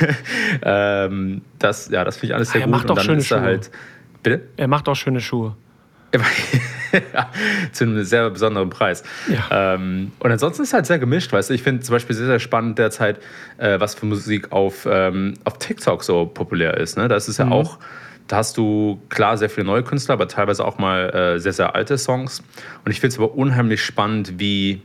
ähm, 0.62 1.40
das, 1.58 1.88
ja, 1.88 2.04
das 2.04 2.18
finde 2.18 2.32
ich 2.32 2.34
alles 2.34 2.50
sehr 2.50 2.60
er 2.60 2.66
gut. 2.66 2.76
Macht 2.76 2.90
auch 2.90 3.00
schöne 3.00 3.22
Schuhe. 3.22 3.40
Halt, 3.40 3.70
bitte? 4.22 4.42
Er 4.58 4.68
macht 4.68 4.88
auch 4.88 4.96
schöne 4.96 5.20
Schuhe. 5.20 5.56
zu 7.72 7.84
einem 7.84 8.04
sehr 8.04 8.30
besonderen 8.30 8.70
Preis. 8.70 9.02
Ja. 9.28 9.74
Ähm, 9.74 10.12
und 10.18 10.30
ansonsten 10.30 10.62
ist 10.62 10.68
es 10.68 10.74
halt 10.74 10.86
sehr 10.86 10.98
gemischt, 10.98 11.32
weißt 11.32 11.50
du. 11.50 11.54
Ich 11.54 11.62
finde 11.62 11.82
zum 11.82 11.94
Beispiel 11.94 12.14
sehr, 12.14 12.26
sehr 12.26 12.40
spannend 12.40 12.78
derzeit, 12.78 13.18
äh, 13.58 13.80
was 13.80 13.94
für 13.94 14.06
Musik 14.06 14.52
auf, 14.52 14.86
ähm, 14.90 15.34
auf 15.44 15.58
TikTok 15.58 16.04
so 16.04 16.26
populär 16.26 16.76
ist. 16.76 16.96
Ne? 16.96 17.08
Das 17.08 17.28
ist 17.28 17.38
ja 17.38 17.46
mhm. 17.46 17.52
auch, 17.52 17.78
da 18.28 18.36
hast 18.36 18.56
du 18.56 19.00
klar 19.08 19.36
sehr 19.38 19.50
viele 19.50 19.66
neue 19.66 19.82
Künstler, 19.82 20.14
aber 20.14 20.28
teilweise 20.28 20.64
auch 20.64 20.78
mal 20.78 21.10
äh, 21.10 21.38
sehr, 21.40 21.52
sehr 21.52 21.74
alte 21.74 21.98
Songs. 21.98 22.42
Und 22.84 22.90
ich 22.90 23.00
finde 23.00 23.14
es 23.14 23.18
aber 23.18 23.34
unheimlich 23.34 23.82
spannend, 23.82 24.38
wie 24.38 24.82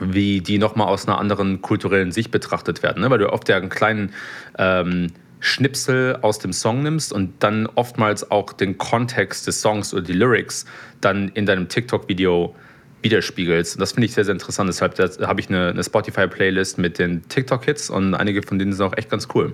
wie 0.00 0.40
die 0.40 0.58
nochmal 0.58 0.88
aus 0.88 1.06
einer 1.06 1.18
anderen 1.18 1.62
kulturellen 1.62 2.10
Sicht 2.10 2.30
betrachtet 2.32 2.82
werden. 2.82 3.02
Ne? 3.02 3.10
Weil 3.10 3.18
du 3.18 3.32
oft 3.32 3.48
ja 3.48 3.56
einen 3.56 3.68
kleinen 3.68 4.12
ähm, 4.58 5.12
Schnipsel 5.40 6.18
aus 6.22 6.38
dem 6.38 6.52
Song 6.52 6.82
nimmst 6.82 7.12
und 7.12 7.34
dann 7.40 7.66
oftmals 7.74 8.30
auch 8.30 8.52
den 8.52 8.78
Kontext 8.78 9.46
des 9.46 9.60
Songs 9.60 9.92
oder 9.92 10.02
die 10.02 10.12
Lyrics 10.12 10.64
dann 11.00 11.28
in 11.28 11.46
deinem 11.46 11.68
TikTok-Video 11.68 12.54
widerspiegelst. 13.02 13.80
Das 13.80 13.92
finde 13.92 14.06
ich 14.06 14.14
sehr, 14.14 14.24
sehr 14.24 14.32
interessant. 14.32 14.68
Deshalb 14.68 14.98
habe 14.98 15.40
ich 15.40 15.48
eine, 15.48 15.68
eine 15.68 15.84
Spotify-Playlist 15.84 16.78
mit 16.78 16.98
den 16.98 17.28
TikTok-Hits 17.28 17.90
und 17.90 18.14
einige 18.14 18.42
von 18.42 18.58
denen 18.58 18.72
sind 18.72 18.84
auch 18.84 18.96
echt 18.96 19.10
ganz 19.10 19.28
cool. 19.34 19.52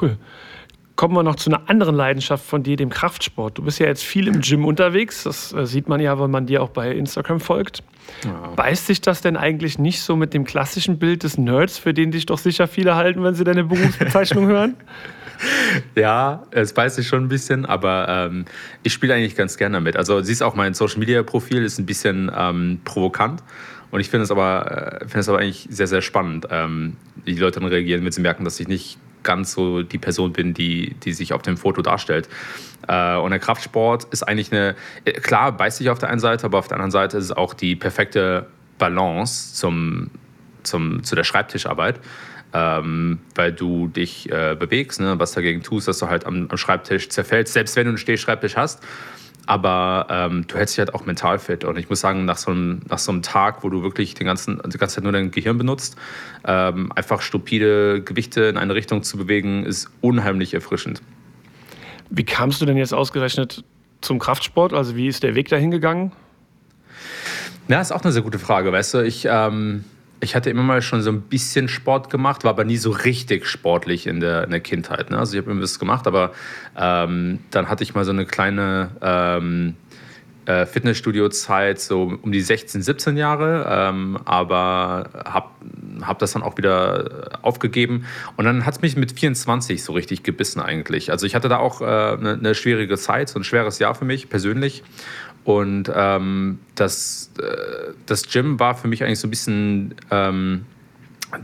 Cool 0.00 0.16
kommen 0.98 1.14
wir 1.14 1.22
noch 1.22 1.36
zu 1.36 1.48
einer 1.48 1.70
anderen 1.70 1.94
Leidenschaft 1.94 2.44
von 2.44 2.64
dir, 2.64 2.76
dem 2.76 2.90
Kraftsport. 2.90 3.56
Du 3.56 3.62
bist 3.62 3.78
ja 3.78 3.86
jetzt 3.86 4.02
viel 4.02 4.26
im 4.26 4.40
Gym 4.40 4.64
unterwegs. 4.64 5.22
Das 5.22 5.52
äh, 5.52 5.64
sieht 5.64 5.88
man 5.88 6.00
ja, 6.00 6.18
wenn 6.18 6.32
man 6.32 6.46
dir 6.46 6.60
auch 6.60 6.70
bei 6.70 6.90
Instagram 6.90 7.38
folgt. 7.38 7.84
Ja. 8.24 8.52
Beißt 8.56 8.88
sich 8.88 9.00
das 9.00 9.20
denn 9.20 9.36
eigentlich 9.36 9.78
nicht 9.78 10.00
so 10.00 10.16
mit 10.16 10.34
dem 10.34 10.42
klassischen 10.42 10.98
Bild 10.98 11.22
des 11.22 11.38
Nerds, 11.38 11.78
für 11.78 11.94
den 11.94 12.10
dich 12.10 12.26
doch 12.26 12.38
sicher 12.38 12.66
viele 12.66 12.96
halten, 12.96 13.22
wenn 13.22 13.36
sie 13.36 13.44
deine 13.44 13.62
Berufsbezeichnung 13.62 14.46
hören? 14.48 14.74
Ja, 15.94 16.42
es 16.50 16.72
beißt 16.72 16.96
sich 16.96 17.06
schon 17.06 17.26
ein 17.26 17.28
bisschen, 17.28 17.64
aber 17.64 18.08
ähm, 18.08 18.46
ich 18.82 18.92
spiele 18.92 19.14
eigentlich 19.14 19.36
ganz 19.36 19.56
gerne 19.56 19.76
damit. 19.76 19.96
Also 19.96 20.20
siehst 20.20 20.42
auch 20.42 20.56
mein 20.56 20.74
Social 20.74 20.98
Media 20.98 21.22
Profil 21.22 21.62
ist 21.62 21.78
ein 21.78 21.86
bisschen 21.86 22.28
ähm, 22.36 22.80
provokant 22.84 23.44
und 23.92 24.00
ich 24.00 24.10
finde 24.10 24.24
es 24.24 24.32
aber, 24.32 24.98
äh, 25.00 25.00
finde 25.02 25.20
es 25.20 25.28
aber 25.28 25.38
eigentlich 25.38 25.68
sehr, 25.70 25.86
sehr 25.86 26.02
spannend. 26.02 26.48
Ähm, 26.50 26.96
die 27.24 27.34
Leute 27.34 27.60
dann 27.60 27.68
reagieren, 27.68 28.04
wenn 28.04 28.10
sie 28.10 28.20
merken, 28.20 28.44
dass 28.44 28.58
ich 28.58 28.66
nicht 28.66 28.98
ganz 29.22 29.52
so 29.52 29.82
die 29.82 29.98
Person 29.98 30.32
bin, 30.32 30.54
die, 30.54 30.94
die 31.04 31.12
sich 31.12 31.32
auf 31.32 31.42
dem 31.42 31.56
Foto 31.56 31.82
darstellt. 31.82 32.28
Äh, 32.86 33.16
und 33.16 33.30
der 33.30 33.38
Kraftsport 33.38 34.04
ist 34.10 34.22
eigentlich 34.22 34.52
eine, 34.52 34.74
äh, 35.04 35.12
klar, 35.12 35.52
beißt 35.52 35.78
sich 35.78 35.90
auf 35.90 35.98
der 35.98 36.10
einen 36.10 36.20
Seite, 36.20 36.46
aber 36.46 36.58
auf 36.58 36.68
der 36.68 36.76
anderen 36.76 36.90
Seite 36.90 37.16
ist 37.18 37.24
es 37.24 37.32
auch 37.32 37.54
die 37.54 37.76
perfekte 37.76 38.46
Balance 38.78 39.54
zum, 39.54 40.10
zum, 40.62 41.02
zu 41.02 41.14
der 41.14 41.24
Schreibtischarbeit. 41.24 42.00
Ähm, 42.54 43.18
weil 43.34 43.52
du 43.52 43.88
dich 43.88 44.32
äh, 44.32 44.56
bewegst, 44.58 45.00
ne, 45.00 45.18
was 45.18 45.32
dagegen 45.32 45.62
tust, 45.62 45.86
dass 45.86 45.98
du 45.98 46.08
halt 46.08 46.24
am, 46.24 46.48
am 46.48 46.56
Schreibtisch 46.56 47.10
zerfällst, 47.10 47.52
selbst 47.52 47.76
wenn 47.76 47.84
du 47.84 47.90
einen 47.90 47.98
Stehschreibtisch 47.98 48.56
hast 48.56 48.82
aber 49.48 50.06
ähm, 50.10 50.44
du 50.46 50.58
hältst 50.58 50.74
dich 50.74 50.80
halt 50.80 50.94
auch 50.94 51.06
mental 51.06 51.38
fit. 51.38 51.64
Und 51.64 51.78
ich 51.78 51.88
muss 51.88 52.00
sagen, 52.00 52.26
nach 52.26 52.36
so 52.36 52.50
einem, 52.50 52.82
nach 52.90 52.98
so 52.98 53.10
einem 53.10 53.22
Tag, 53.22 53.64
wo 53.64 53.70
du 53.70 53.82
wirklich 53.82 54.12
den 54.12 54.26
ganzen, 54.26 54.60
die 54.66 54.76
ganze 54.76 54.96
Zeit 54.96 55.04
nur 55.04 55.12
dein 55.12 55.30
Gehirn 55.30 55.56
benutzt, 55.56 55.96
ähm, 56.44 56.92
einfach 56.92 57.22
stupide 57.22 58.02
Gewichte 58.02 58.42
in 58.42 58.58
eine 58.58 58.74
Richtung 58.74 59.02
zu 59.02 59.16
bewegen, 59.16 59.64
ist 59.64 59.88
unheimlich 60.02 60.52
erfrischend. 60.52 61.00
Wie 62.10 62.24
kamst 62.24 62.60
du 62.60 62.66
denn 62.66 62.76
jetzt 62.76 62.92
ausgerechnet 62.92 63.64
zum 64.02 64.18
Kraftsport? 64.18 64.74
Also 64.74 64.96
wie 64.96 65.08
ist 65.08 65.22
der 65.22 65.34
Weg 65.34 65.48
dahin 65.48 65.70
gegangen? 65.70 66.12
Ja, 67.68 67.80
ist 67.80 67.90
auch 67.90 68.02
eine 68.02 68.12
sehr 68.12 68.22
gute 68.22 68.38
Frage. 68.38 68.70
Weißt 68.70 68.92
du, 68.92 68.98
ich, 69.02 69.26
ähm, 69.30 69.84
ich 70.20 70.34
hatte 70.34 70.50
immer 70.50 70.62
mal 70.62 70.82
schon 70.82 71.02
so 71.02 71.10
ein 71.10 71.22
bisschen 71.22 71.68
Sport 71.68 72.10
gemacht, 72.10 72.44
war 72.44 72.50
aber 72.50 72.64
nie 72.64 72.76
so 72.76 72.90
richtig 72.90 73.46
sportlich 73.46 74.06
in 74.06 74.20
der, 74.20 74.44
in 74.44 74.50
der 74.50 74.60
Kindheit. 74.60 75.10
Ne? 75.10 75.18
Also 75.18 75.36
ich 75.36 75.42
habe 75.42 75.50
immer 75.50 75.62
was 75.62 75.78
gemacht, 75.78 76.06
aber 76.06 76.32
ähm, 76.76 77.40
dann 77.50 77.68
hatte 77.68 77.84
ich 77.84 77.94
mal 77.94 78.04
so 78.04 78.10
eine 78.10 78.26
kleine 78.26 78.90
ähm, 79.00 79.74
äh, 80.48 80.64
Fitnessstudio-Zeit, 80.64 81.78
so 81.78 82.14
um 82.22 82.32
die 82.32 82.40
16, 82.40 82.80
17 82.80 83.18
Jahre, 83.18 83.66
ähm, 83.68 84.18
aber 84.24 85.10
habe 85.26 85.48
hab 86.00 86.18
das 86.20 86.32
dann 86.32 86.42
auch 86.42 86.56
wieder 86.56 87.38
aufgegeben. 87.42 88.06
Und 88.36 88.46
dann 88.46 88.64
hat 88.64 88.76
es 88.76 88.80
mich 88.80 88.96
mit 88.96 89.12
24 89.12 89.84
so 89.84 89.92
richtig 89.92 90.22
gebissen 90.22 90.60
eigentlich. 90.60 91.10
Also 91.10 91.26
ich 91.26 91.34
hatte 91.34 91.50
da 91.50 91.58
auch 91.58 91.82
äh, 91.82 91.84
eine, 91.84 92.32
eine 92.32 92.54
schwierige 92.54 92.96
Zeit, 92.96 93.28
so 93.28 93.38
ein 93.38 93.44
schweres 93.44 93.78
Jahr 93.78 93.94
für 93.94 94.06
mich 94.06 94.30
persönlich. 94.30 94.84
Und 95.44 95.92
ähm, 95.94 96.60
das, 96.76 97.30
äh, 97.38 97.92
das 98.06 98.22
Gym 98.30 98.58
war 98.58 98.74
für 98.74 98.88
mich 98.88 99.04
eigentlich 99.04 99.20
so 99.20 99.26
ein 99.26 99.30
bisschen 99.30 99.94
ähm, 100.10 100.64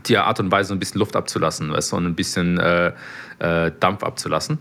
die 0.07 0.17
Art 0.17 0.41
und 0.41 0.51
Weise, 0.51 0.73
ein 0.73 0.79
bisschen 0.79 0.99
Luft 0.99 1.15
abzulassen, 1.15 1.71
weißt 1.71 1.93
du, 1.93 1.97
und 1.97 2.07
ein 2.07 2.15
bisschen 2.15 2.59
äh, 2.59 2.93
äh, 3.39 3.71
Dampf 3.81 4.03
abzulassen. 4.03 4.61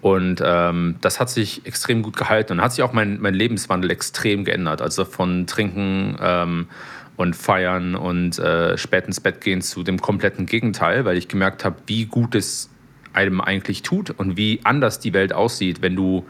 Und 0.00 0.42
ähm, 0.44 0.96
das 1.00 1.18
hat 1.20 1.30
sich 1.30 1.66
extrem 1.66 2.02
gut 2.02 2.16
gehalten 2.16 2.54
und 2.54 2.60
hat 2.60 2.72
sich 2.72 2.82
auch 2.82 2.92
mein, 2.92 3.20
mein 3.20 3.34
Lebenswandel 3.34 3.90
extrem 3.90 4.44
geändert. 4.44 4.82
Also 4.82 5.04
von 5.04 5.46
Trinken 5.46 6.16
ähm, 6.20 6.68
und 7.16 7.34
Feiern 7.34 7.94
und 7.94 8.38
äh, 8.38 8.76
spät 8.76 9.06
ins 9.06 9.20
Bett 9.20 9.40
gehen 9.40 9.62
zu 9.62 9.82
dem 9.82 10.00
kompletten 10.00 10.46
Gegenteil, 10.46 11.04
weil 11.04 11.16
ich 11.16 11.28
gemerkt 11.28 11.64
habe, 11.64 11.76
wie 11.86 12.04
gut 12.04 12.34
es 12.34 12.70
einem 13.12 13.40
eigentlich 13.40 13.82
tut 13.82 14.10
und 14.10 14.36
wie 14.36 14.60
anders 14.64 15.00
die 15.00 15.14
Welt 15.14 15.32
aussieht, 15.32 15.80
wenn 15.80 15.96
du 15.96 16.26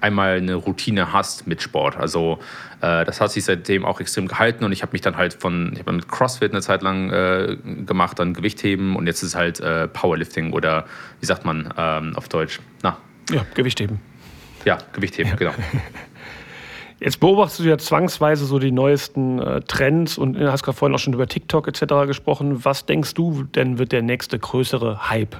einmal 0.00 0.36
eine 0.36 0.54
Routine 0.54 1.12
hast 1.12 1.46
mit 1.46 1.60
Sport. 1.60 1.96
Also 1.96 2.38
äh, 2.80 3.04
das 3.04 3.20
hat 3.20 3.32
sich 3.32 3.44
seitdem 3.44 3.84
auch 3.84 4.00
extrem 4.00 4.28
gehalten 4.28 4.64
und 4.64 4.72
ich 4.72 4.82
habe 4.82 4.92
mich 4.92 5.00
dann 5.00 5.16
halt 5.16 5.34
von, 5.34 5.72
ich 5.72 5.80
habe 5.80 5.92
mit 5.92 6.08
CrossFit 6.08 6.52
eine 6.52 6.60
Zeit 6.60 6.82
lang 6.82 7.10
äh, 7.10 7.56
gemacht, 7.84 8.18
dann 8.18 8.34
Gewichtheben 8.34 8.96
und 8.96 9.06
jetzt 9.06 9.22
ist 9.22 9.34
halt 9.34 9.60
äh, 9.60 9.88
Powerlifting 9.88 10.52
oder 10.52 10.86
wie 11.20 11.26
sagt 11.26 11.44
man 11.44 11.74
ähm, 11.76 12.14
auf 12.14 12.28
Deutsch? 12.28 12.60
Na. 12.82 12.98
Ja, 13.30 13.44
Gewichtheben. 13.54 14.00
Ja, 14.64 14.78
Gewichtheben, 14.92 15.30
ja. 15.30 15.36
genau. 15.36 15.54
Jetzt 17.00 17.20
beobachtest 17.20 17.60
du 17.60 17.64
ja 17.64 17.78
zwangsweise 17.78 18.44
so 18.44 18.58
die 18.58 18.72
neuesten 18.72 19.38
äh, 19.40 19.60
Trends 19.60 20.18
und 20.18 20.36
hast 20.36 20.64
gerade 20.64 20.76
vorhin 20.76 20.94
auch 20.96 20.98
schon 20.98 21.14
über 21.14 21.28
TikTok 21.28 21.68
etc. 21.68 22.06
gesprochen. 22.06 22.64
Was 22.64 22.86
denkst 22.86 23.14
du 23.14 23.44
denn 23.44 23.78
wird 23.78 23.92
der 23.92 24.02
nächste 24.02 24.38
größere 24.38 25.08
Hype? 25.08 25.36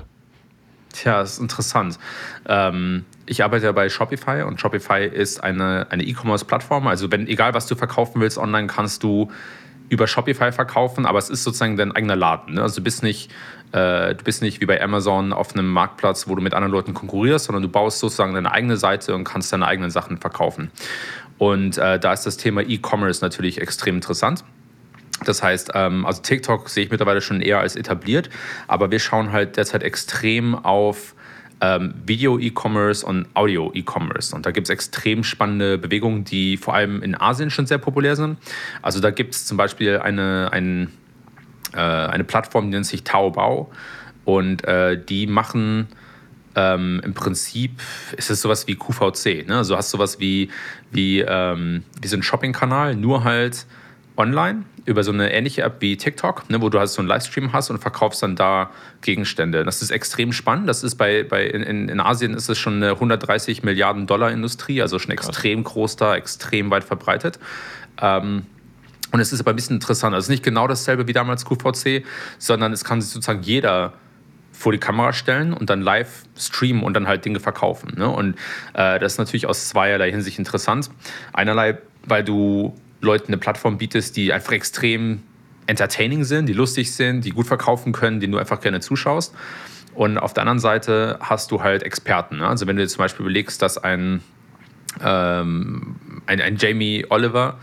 Tja, 0.93 1.19
das 1.21 1.33
ist 1.33 1.41
interessant. 1.41 1.99
Ähm, 2.47 3.05
ich 3.27 3.43
arbeite 3.43 3.67
ja 3.67 3.73
bei 3.73 3.89
Shopify 3.89 4.43
und 4.43 4.61
Shopify 4.61 5.05
ist 5.05 5.43
eine, 5.43 5.89
eine 5.91 6.05
E-Commerce-Plattform. 6.05 6.87
Also 6.87 7.11
wenn, 7.11 7.27
egal 7.27 7.55
was 7.55 7.67
du 7.67 7.75
verkaufen 7.75 8.21
willst 8.21 8.39
online, 8.39 8.69
kannst 8.69 9.03
du 9.03 9.31
über 9.89 10.07
Shopify 10.07 10.53
verkaufen, 10.53 11.07
aber 11.07 11.19
es 11.19 11.31
ist 11.31 11.45
sozusagen 11.45 11.77
dein 11.77 11.93
eigener 11.93 12.17
Laden. 12.17 12.55
Ne? 12.55 12.63
Also 12.63 12.77
du 12.77 12.85
bist 12.85 13.03
nicht 13.03 13.31
äh, 13.73 14.15
du 14.15 14.25
bist 14.25 14.41
nicht 14.43 14.61
wie 14.61 14.67
bei 14.67 14.83
Amazon 14.83 15.33
auf 15.33 15.53
einem 15.55 15.71
Marktplatz, 15.71 16.27
wo 16.29 16.35
du 16.35 16.43
mit 16.43 16.55
anderen 16.55 16.73
Leuten 16.73 16.95
konkurrierst, 16.95 17.47
sondern 17.47 17.63
du 17.63 17.69
baust 17.69 17.99
sozusagen 17.99 18.35
deine 18.35 18.51
eigene 18.51 18.77
Seite 18.77 19.15
und 19.15 19.25
kannst 19.25 19.53
deine 19.53 19.67
eigenen 19.67 19.91
Sachen 19.91 20.19
verkaufen. 20.19 20.71
Und 21.37 21.79
äh, 21.79 21.99
da 21.99 22.13
ist 22.13 22.25
das 22.25 22.37
Thema 22.37 22.63
E-Commerce 22.63 23.23
natürlich 23.23 23.61
extrem 23.61 23.97
interessant. 23.97 24.45
Das 25.25 25.43
heißt, 25.43 25.73
ähm, 25.75 26.07
also 26.07 26.23
TikTok 26.23 26.69
sehe 26.69 26.85
ich 26.85 26.91
mittlerweile 26.91 27.21
schon 27.21 27.41
eher 27.41 27.61
als 27.61 27.77
etabliert, 27.77 28.31
aber 28.67 28.91
wir 28.91 29.01
schauen 29.01 29.33
halt 29.33 29.57
derzeit 29.57 29.83
extrem 29.83 30.55
auf 30.55 31.15
ähm, 31.61 31.95
Video-E-Commerce 32.07 33.05
und 33.05 33.27
Audio-E-Commerce. 33.35 34.35
Und 34.35 34.47
da 34.47 34.51
gibt 34.51 34.69
es 34.69 34.71
extrem 34.71 35.25
spannende 35.25 35.79
Bewegungen, 35.79 36.25
die 36.25 36.57
vor 36.57 36.75
allem 36.75 37.03
in 37.03 37.21
Asien 37.21 37.51
schon 37.51 37.67
sehr 37.67 37.79
populär 37.79 38.17
sind. 38.17 38.39
Also 38.83 39.01
da 39.01 39.11
gibt 39.11 39.35
es 39.35 39.47
zum 39.47 39.57
Beispiel 39.57 39.99
eine, 39.99 40.51
ein, 40.53 40.93
äh, 41.75 41.79
eine 41.79 42.25
Plattform, 42.25 42.67
die 42.67 42.71
nennt 42.71 42.87
sich 42.87 43.05
Taobao. 43.05 43.71
Und 44.25 44.65
äh, 44.65 45.03
die 45.03 45.27
machen 45.27 45.89
ähm, 46.55 47.01
im 47.05 47.15
Prinzip, 47.15 47.81
ist 48.17 48.31
es 48.31 48.43
sowas 48.43 48.67
wie 48.67 48.75
QVC. 48.75 49.47
Ne? 49.49 49.57
Also 49.57 49.75
du 49.75 49.79
hast 49.79 49.91
sowas 49.91 50.21
wie, 50.21 50.51
wie, 50.91 51.21
ähm, 51.21 51.83
wie 52.01 52.09
so 52.09 52.17
ein 52.17 52.23
Shopping-Kanal, 52.23 52.95
nur 52.97 53.25
halt 53.25 53.67
online 54.19 54.65
über 54.85 55.05
so 55.05 55.13
eine 55.13 55.33
ähnliche 55.33 55.63
App 55.63 55.77
wie 55.81 55.97
TikTok, 55.97 56.51
ne, 56.51 56.61
wo 56.61 56.69
du 56.69 56.79
halt 56.79 56.89
so 56.89 57.01
einen 57.01 57.09
Livestream 57.09 57.53
hast 57.53 57.71
und 57.71 57.79
verkaufst 57.79 58.23
dann 58.23 58.37
da 58.37 58.71
Gegenstände. 59.01 59.65
Das 59.65 59.81
ist 59.81 59.91
extrem 59.91 60.33
spannend. 60.33 60.69
Das 60.69 60.83
ist 60.83 60.97
bei, 60.97 61.23
bei 61.23 61.47
in, 61.47 61.89
in 61.89 62.01
Asien 62.01 62.35
ist 62.35 62.49
es 62.49 62.59
schon 62.59 62.83
eine 62.83 62.93
130 62.93 63.63
Milliarden 63.63 64.07
Dollar 64.07 64.31
Industrie, 64.33 64.83
also 64.83 64.99
schon 64.99 65.13
extrem 65.13 65.63
groß 65.63 65.97
da, 65.97 66.17
extrem 66.17 66.71
weit 66.71 66.85
verbreitet. 66.85 67.39
Ähm, 68.01 68.47
und 69.13 69.21
es 69.21 69.33
ist 69.33 69.41
aber 69.41 69.53
ein 69.53 69.57
bisschen 69.57 69.77
interessant. 69.77 70.15
Also 70.15 70.31
nicht 70.31 70.43
genau 70.43 70.67
dasselbe 70.67 71.07
wie 71.07 71.13
damals 71.13 71.45
QVC, 71.45 72.05
sondern 72.39 72.73
es 72.73 72.85
kann 72.85 73.01
sich 73.01 73.11
sozusagen 73.11 73.43
jeder 73.43 73.95
vor 74.53 74.73
die 74.73 74.79
Kamera 74.79 75.13
stellen 75.13 75.53
und 75.53 75.71
dann 75.71 75.81
live 75.81 76.25
streamen 76.37 76.83
und 76.83 76.95
dann 76.95 77.07
halt 77.07 77.25
Dinge 77.25 77.41
verkaufen. 77.41 77.95
Ne? 77.97 78.09
Und 78.09 78.35
äh, 78.75 78.99
das 78.99 79.13
ist 79.13 79.19
natürlich 79.19 79.47
aus 79.47 79.69
zweierlei 79.69 80.11
Hinsicht 80.11 80.39
interessant. 80.39 80.91
Einerlei, 81.33 81.79
weil 82.05 82.25
du 82.25 82.75
Leuten 83.01 83.29
eine 83.29 83.39
Plattform 83.39 83.79
bietest, 83.79 84.17
die 84.17 84.33
einfach 84.33 84.53
extrem 84.53 85.23
entertaining 85.67 86.25
sind, 86.25 86.47
die 86.47 86.53
lustig 86.53 86.95
sind, 86.95 87.25
die 87.25 87.31
gut 87.31 87.47
verkaufen 87.47 87.93
können, 87.93 88.21
denen 88.21 88.33
du 88.33 88.39
einfach 88.39 88.61
gerne 88.61 88.81
zuschaust. 88.81 89.35
Und 89.95 90.19
auf 90.19 90.33
der 90.33 90.43
anderen 90.43 90.59
Seite 90.59 91.19
hast 91.21 91.51
du 91.51 91.63
halt 91.63 91.83
Experten. 91.83 92.39
Ne? 92.39 92.49
Also 92.49 92.67
wenn 92.67 92.77
du 92.77 92.83
dir 92.83 92.89
zum 92.89 92.99
Beispiel 92.99 93.25
überlegst, 93.25 93.61
dass 93.61 93.79
ein, 93.79 94.23
ähm, 95.03 95.97
ein, 96.27 96.41
ein 96.41 96.57
Jamie 96.57 97.05
Oliver 97.11 97.59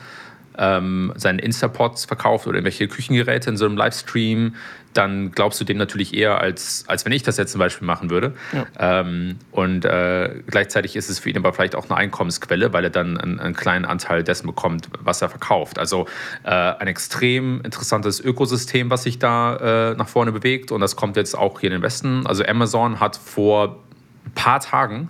ähm, 0.57 1.13
seinen 1.15 1.39
Instapods 1.39 2.05
verkauft 2.05 2.47
oder 2.47 2.55
irgendwelche 2.57 2.87
Küchengeräte 2.87 3.49
in 3.49 3.57
so 3.57 3.65
einem 3.65 3.77
Livestream, 3.77 4.55
dann 4.93 5.31
glaubst 5.31 5.59
du 5.59 5.65
dem 5.65 5.77
natürlich 5.77 6.13
eher, 6.13 6.39
als, 6.39 6.85
als 6.87 7.05
wenn 7.05 7.11
ich 7.11 7.23
das 7.23 7.37
jetzt 7.37 7.51
zum 7.51 7.59
Beispiel 7.59 7.85
machen 7.85 8.09
würde. 8.09 8.33
Ja. 8.53 9.01
Ähm, 9.01 9.37
und 9.51 9.85
äh, 9.85 10.41
gleichzeitig 10.47 10.95
ist 10.95 11.09
es 11.09 11.19
für 11.19 11.29
ihn 11.29 11.37
aber 11.37 11.53
vielleicht 11.53 11.75
auch 11.75 11.89
eine 11.89 11.97
Einkommensquelle, 11.97 12.71
weil 12.73 12.85
er 12.85 12.89
dann 12.89 13.17
einen, 13.17 13.39
einen 13.39 13.55
kleinen 13.55 13.85
Anteil 13.85 14.23
dessen 14.23 14.47
bekommt, 14.47 14.89
was 14.99 15.21
er 15.21 15.29
verkauft. 15.29 15.79
Also 15.79 16.07
äh, 16.43 16.49
ein 16.49 16.87
extrem 16.87 17.61
interessantes 17.61 18.19
Ökosystem, 18.19 18.89
was 18.89 19.03
sich 19.03 19.19
da 19.19 19.91
äh, 19.91 19.95
nach 19.95 20.07
vorne 20.07 20.31
bewegt. 20.31 20.71
Und 20.71 20.81
das 20.81 20.95
kommt 20.95 21.17
jetzt 21.17 21.37
auch 21.37 21.59
hier 21.59 21.67
in 21.67 21.73
den 21.73 21.81
Westen. 21.81 22.25
Also 22.25 22.45
Amazon 22.45 22.99
hat 22.99 23.17
vor 23.17 23.83
ein 24.25 24.31
paar 24.31 24.61
Tagen 24.61 25.09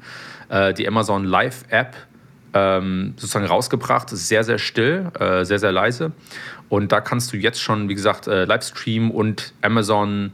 äh, 0.50 0.74
die 0.74 0.88
Amazon 0.88 1.25
Live 1.25 1.66
App 1.70 1.96
ähm, 2.56 3.14
sozusagen 3.18 3.46
rausgebracht. 3.46 4.10
Sehr, 4.10 4.44
sehr 4.44 4.58
still, 4.58 5.12
äh, 5.20 5.46
sehr, 5.46 5.60
sehr 5.60 5.72
leise. 5.72 6.14
Und 6.70 6.92
da 6.92 7.02
kannst 7.02 7.32
du 7.34 7.38
jetzt 7.38 7.62
schon, 7.62 7.90
wie 7.90 7.96
gesagt, 7.96 8.28
äh, 8.28 8.46
Livestream 8.46 9.12
und 9.12 9.54
Amazon 9.62 10.32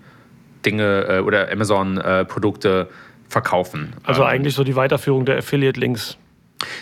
Dinge 0.65 1.05
äh, 1.09 1.19
oder 1.19 1.51
Amazon 1.51 1.97
äh, 1.97 2.23
Produkte 2.23 2.87
verkaufen. 3.27 3.93
Also 4.03 4.21
ähm, 4.21 4.27
eigentlich 4.27 4.53
so 4.53 4.63
die 4.63 4.75
Weiterführung 4.75 5.25
der 5.25 5.37
Affiliate-Links. 5.37 6.17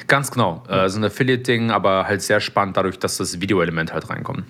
Ganz 0.07 0.31
genau. 0.31 0.63
Äh, 0.67 0.89
so 0.89 0.99
ein 0.99 1.05
Affiliate-Ding, 1.05 1.71
aber 1.71 2.05
halt 2.05 2.21
sehr 2.21 2.41
spannend 2.41 2.75
dadurch, 2.77 2.99
dass 2.99 3.17
das 3.17 3.39
Videoelement 3.39 3.93
halt 3.93 4.09
reinkommt. 4.09 4.43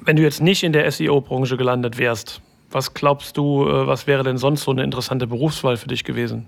Wenn 0.00 0.16
du 0.16 0.22
jetzt 0.22 0.40
nicht 0.40 0.62
in 0.62 0.72
der 0.72 0.90
SEO-Branche 0.90 1.56
gelandet 1.56 1.98
wärst, 1.98 2.40
was 2.70 2.94
glaubst 2.94 3.36
du, 3.36 3.68
äh, 3.68 3.86
was 3.86 4.06
wäre 4.06 4.22
denn 4.22 4.38
sonst 4.38 4.62
so 4.62 4.70
eine 4.70 4.82
interessante 4.82 5.26
Berufswahl 5.26 5.76
für 5.76 5.88
dich 5.88 6.04
gewesen? 6.04 6.46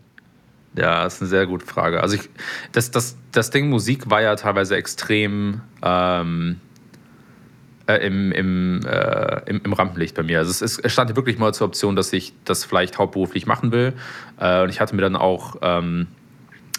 Ja, 0.77 1.05
das 1.05 1.15
ist 1.15 1.23
eine 1.23 1.29
sehr 1.29 1.47
gute 1.47 1.67
Frage. 1.67 2.03
Also 2.03 2.17
ich, 2.17 2.29
das, 2.73 2.91
das, 2.91 3.17
das 3.33 3.51
Ding 3.51 3.69
Musik 3.69 4.11
war 4.11 4.23
ja 4.23 4.37
teilweise 4.37 4.77
extrem 4.77 5.63
ähm, 5.83 6.61
äh, 7.89 8.07
im, 8.07 8.33
im, 8.33 8.81
äh, 8.87 9.41
im, 9.47 9.63
im, 9.65 9.73
Rampenlicht 9.73 10.15
bei 10.15 10.23
mir. 10.23 10.39
Also 10.39 10.65
es, 10.65 10.79
es 10.79 10.93
stand 10.93 11.17
wirklich 11.17 11.39
mal 11.39 11.55
zur 11.55 11.67
Option, 11.67 11.97
dass 11.97 12.13
ich 12.13 12.35
das 12.45 12.65
vielleicht 12.65 12.99
hauptberuflich 12.99 13.47
machen 13.47 13.73
will. 13.73 13.95
Äh, 14.39 14.63
und 14.63 14.69
ich 14.69 14.81
hatte 14.81 14.95
mir 14.95 15.03
dann 15.03 15.17
auch 15.17 15.57
ähm, 15.63 16.07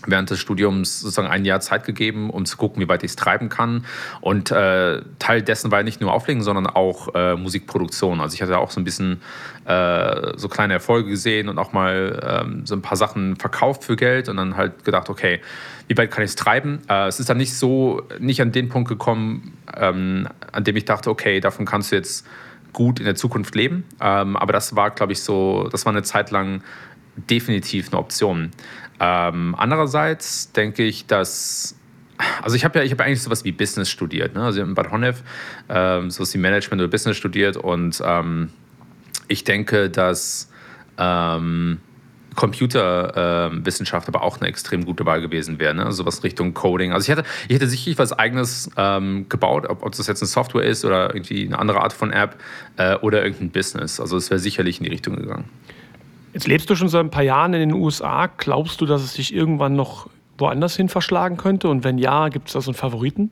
während 0.05 0.29
des 0.29 0.39
Studiums 0.39 1.01
sozusagen 1.01 1.27
ein 1.27 1.45
Jahr 1.45 1.59
Zeit 1.59 1.85
gegeben, 1.85 2.29
um 2.29 2.45
zu 2.45 2.57
gucken, 2.57 2.81
wie 2.81 2.87
weit 2.87 3.03
ich 3.03 3.11
es 3.11 3.15
treiben 3.15 3.49
kann. 3.49 3.85
Und 4.21 4.51
äh, 4.51 5.01
Teil 5.19 5.41
dessen 5.41 5.71
war 5.71 5.83
nicht 5.83 6.01
nur 6.01 6.13
Auflegen, 6.13 6.41
sondern 6.41 6.67
auch 6.67 7.13
äh, 7.13 7.35
Musikproduktion. 7.35 8.21
Also 8.21 8.35
ich 8.35 8.41
hatte 8.41 8.57
auch 8.57 8.71
so 8.71 8.79
ein 8.79 8.83
bisschen 8.83 9.21
äh, 9.65 10.37
so 10.37 10.47
kleine 10.47 10.73
Erfolge 10.73 11.09
gesehen 11.09 11.49
und 11.49 11.57
auch 11.57 11.73
mal 11.73 12.43
ähm, 12.45 12.65
so 12.65 12.75
ein 12.75 12.81
paar 12.81 12.97
Sachen 12.97 13.35
verkauft 13.35 13.83
für 13.83 13.95
Geld 13.95 14.29
und 14.29 14.37
dann 14.37 14.57
halt 14.57 14.83
gedacht, 14.85 15.09
okay, 15.09 15.41
wie 15.87 15.97
weit 15.97 16.11
kann 16.11 16.23
ich 16.23 16.29
es 16.29 16.35
treiben? 16.35 16.81
Äh, 16.87 17.07
es 17.07 17.19
ist 17.19 17.29
dann 17.29 17.37
nicht 17.37 17.55
so, 17.55 18.03
nicht 18.19 18.41
an 18.41 18.51
den 18.51 18.69
Punkt 18.69 18.89
gekommen, 18.89 19.57
ähm, 19.75 20.27
an 20.51 20.63
dem 20.63 20.75
ich 20.75 20.85
dachte, 20.85 21.09
okay, 21.09 21.39
davon 21.39 21.65
kannst 21.65 21.91
du 21.91 21.95
jetzt 21.95 22.25
gut 22.73 22.99
in 22.99 23.05
der 23.05 23.15
Zukunft 23.15 23.55
leben. 23.55 23.83
Ähm, 23.99 24.37
aber 24.37 24.53
das 24.53 24.75
war, 24.75 24.91
glaube 24.91 25.13
ich, 25.13 25.21
so, 25.21 25.67
das 25.71 25.85
war 25.85 25.93
eine 25.93 26.03
Zeit 26.03 26.31
lang 26.31 26.61
definitiv 27.29 27.89
eine 27.89 27.99
Option. 27.99 28.51
Ähm, 28.99 29.55
andererseits 29.57 30.51
denke 30.51 30.83
ich, 30.83 31.07
dass 31.07 31.75
also 32.41 32.55
ich 32.55 32.65
habe 32.65 32.79
ja, 32.79 32.85
ich 32.85 32.91
habe 32.91 33.05
eigentlich 33.05 33.23
sowas 33.23 33.45
wie 33.45 33.53
Business 33.53 33.89
studiert, 33.89 34.35
ne? 34.35 34.43
also 34.43 34.61
in 34.61 34.73
Bad 34.73 34.91
Honnef 34.91 35.23
ähm, 35.69 36.11
sowas 36.11 36.33
wie 36.33 36.38
Management 36.38 36.81
oder 36.81 36.89
Business 36.89 37.15
studiert 37.15 37.55
und 37.55 38.01
ähm, 38.03 38.49
ich 39.29 39.45
denke, 39.45 39.89
dass 39.89 40.51
ähm, 40.97 41.79
Computerwissenschaft 42.35 44.07
aber 44.07 44.21
auch 44.21 44.39
eine 44.39 44.49
extrem 44.49 44.85
gute 44.85 45.05
Wahl 45.05 45.21
gewesen 45.21 45.59
wäre, 45.59 45.73
ne? 45.73 45.91
sowas 45.91 46.23
Richtung 46.23 46.53
Coding. 46.53 46.93
Also 46.93 47.05
ich 47.05 47.17
hätte, 47.17 47.27
ich 47.47 47.55
hätte 47.55 47.67
sicherlich 47.67 47.97
was 47.97 48.13
eigenes 48.13 48.69
ähm, 48.77 49.27
gebaut, 49.29 49.67
ob, 49.69 49.83
ob 49.83 49.95
das 49.95 50.07
jetzt 50.07 50.21
eine 50.21 50.27
Software 50.27 50.63
ist 50.63 50.85
oder 50.85 51.13
irgendwie 51.13 51.45
eine 51.45 51.59
andere 51.59 51.81
Art 51.81 51.93
von 51.93 52.11
App 52.11 52.38
äh, 52.77 52.95
oder 52.95 53.23
irgendein 53.23 53.51
Business. 53.51 53.99
Also 53.99 54.17
es 54.17 54.29
wäre 54.29 54.39
sicherlich 54.39 54.77
in 54.79 54.85
die 54.85 54.89
Richtung 54.89 55.15
gegangen. 55.15 55.45
Jetzt 56.39 56.48
lebst 56.48 56.69
du 56.69 56.75
schon 56.75 56.88
seit 56.88 57.01
ein 57.01 57.12
paar 57.12 57.24
Jahren 57.24 57.53
in 57.53 57.60
den 57.60 57.74
USA. 57.74 58.29
Glaubst 58.38 58.79
du, 58.79 58.86
dass 58.86 59.03
es 59.03 59.12
dich 59.12 59.34
irgendwann 59.34 59.75
noch 59.75 60.10
woanders 60.38 60.74
hin 60.74 60.88
verschlagen 60.88 61.36
könnte? 61.36 61.67
Und 61.67 61.84
wenn 61.84 61.98
ja, 61.98 62.29
gibt 62.29 62.48
es 62.48 62.53
da 62.53 62.62
so 62.62 62.72
einen 62.72 62.77
Favoriten? 62.77 63.29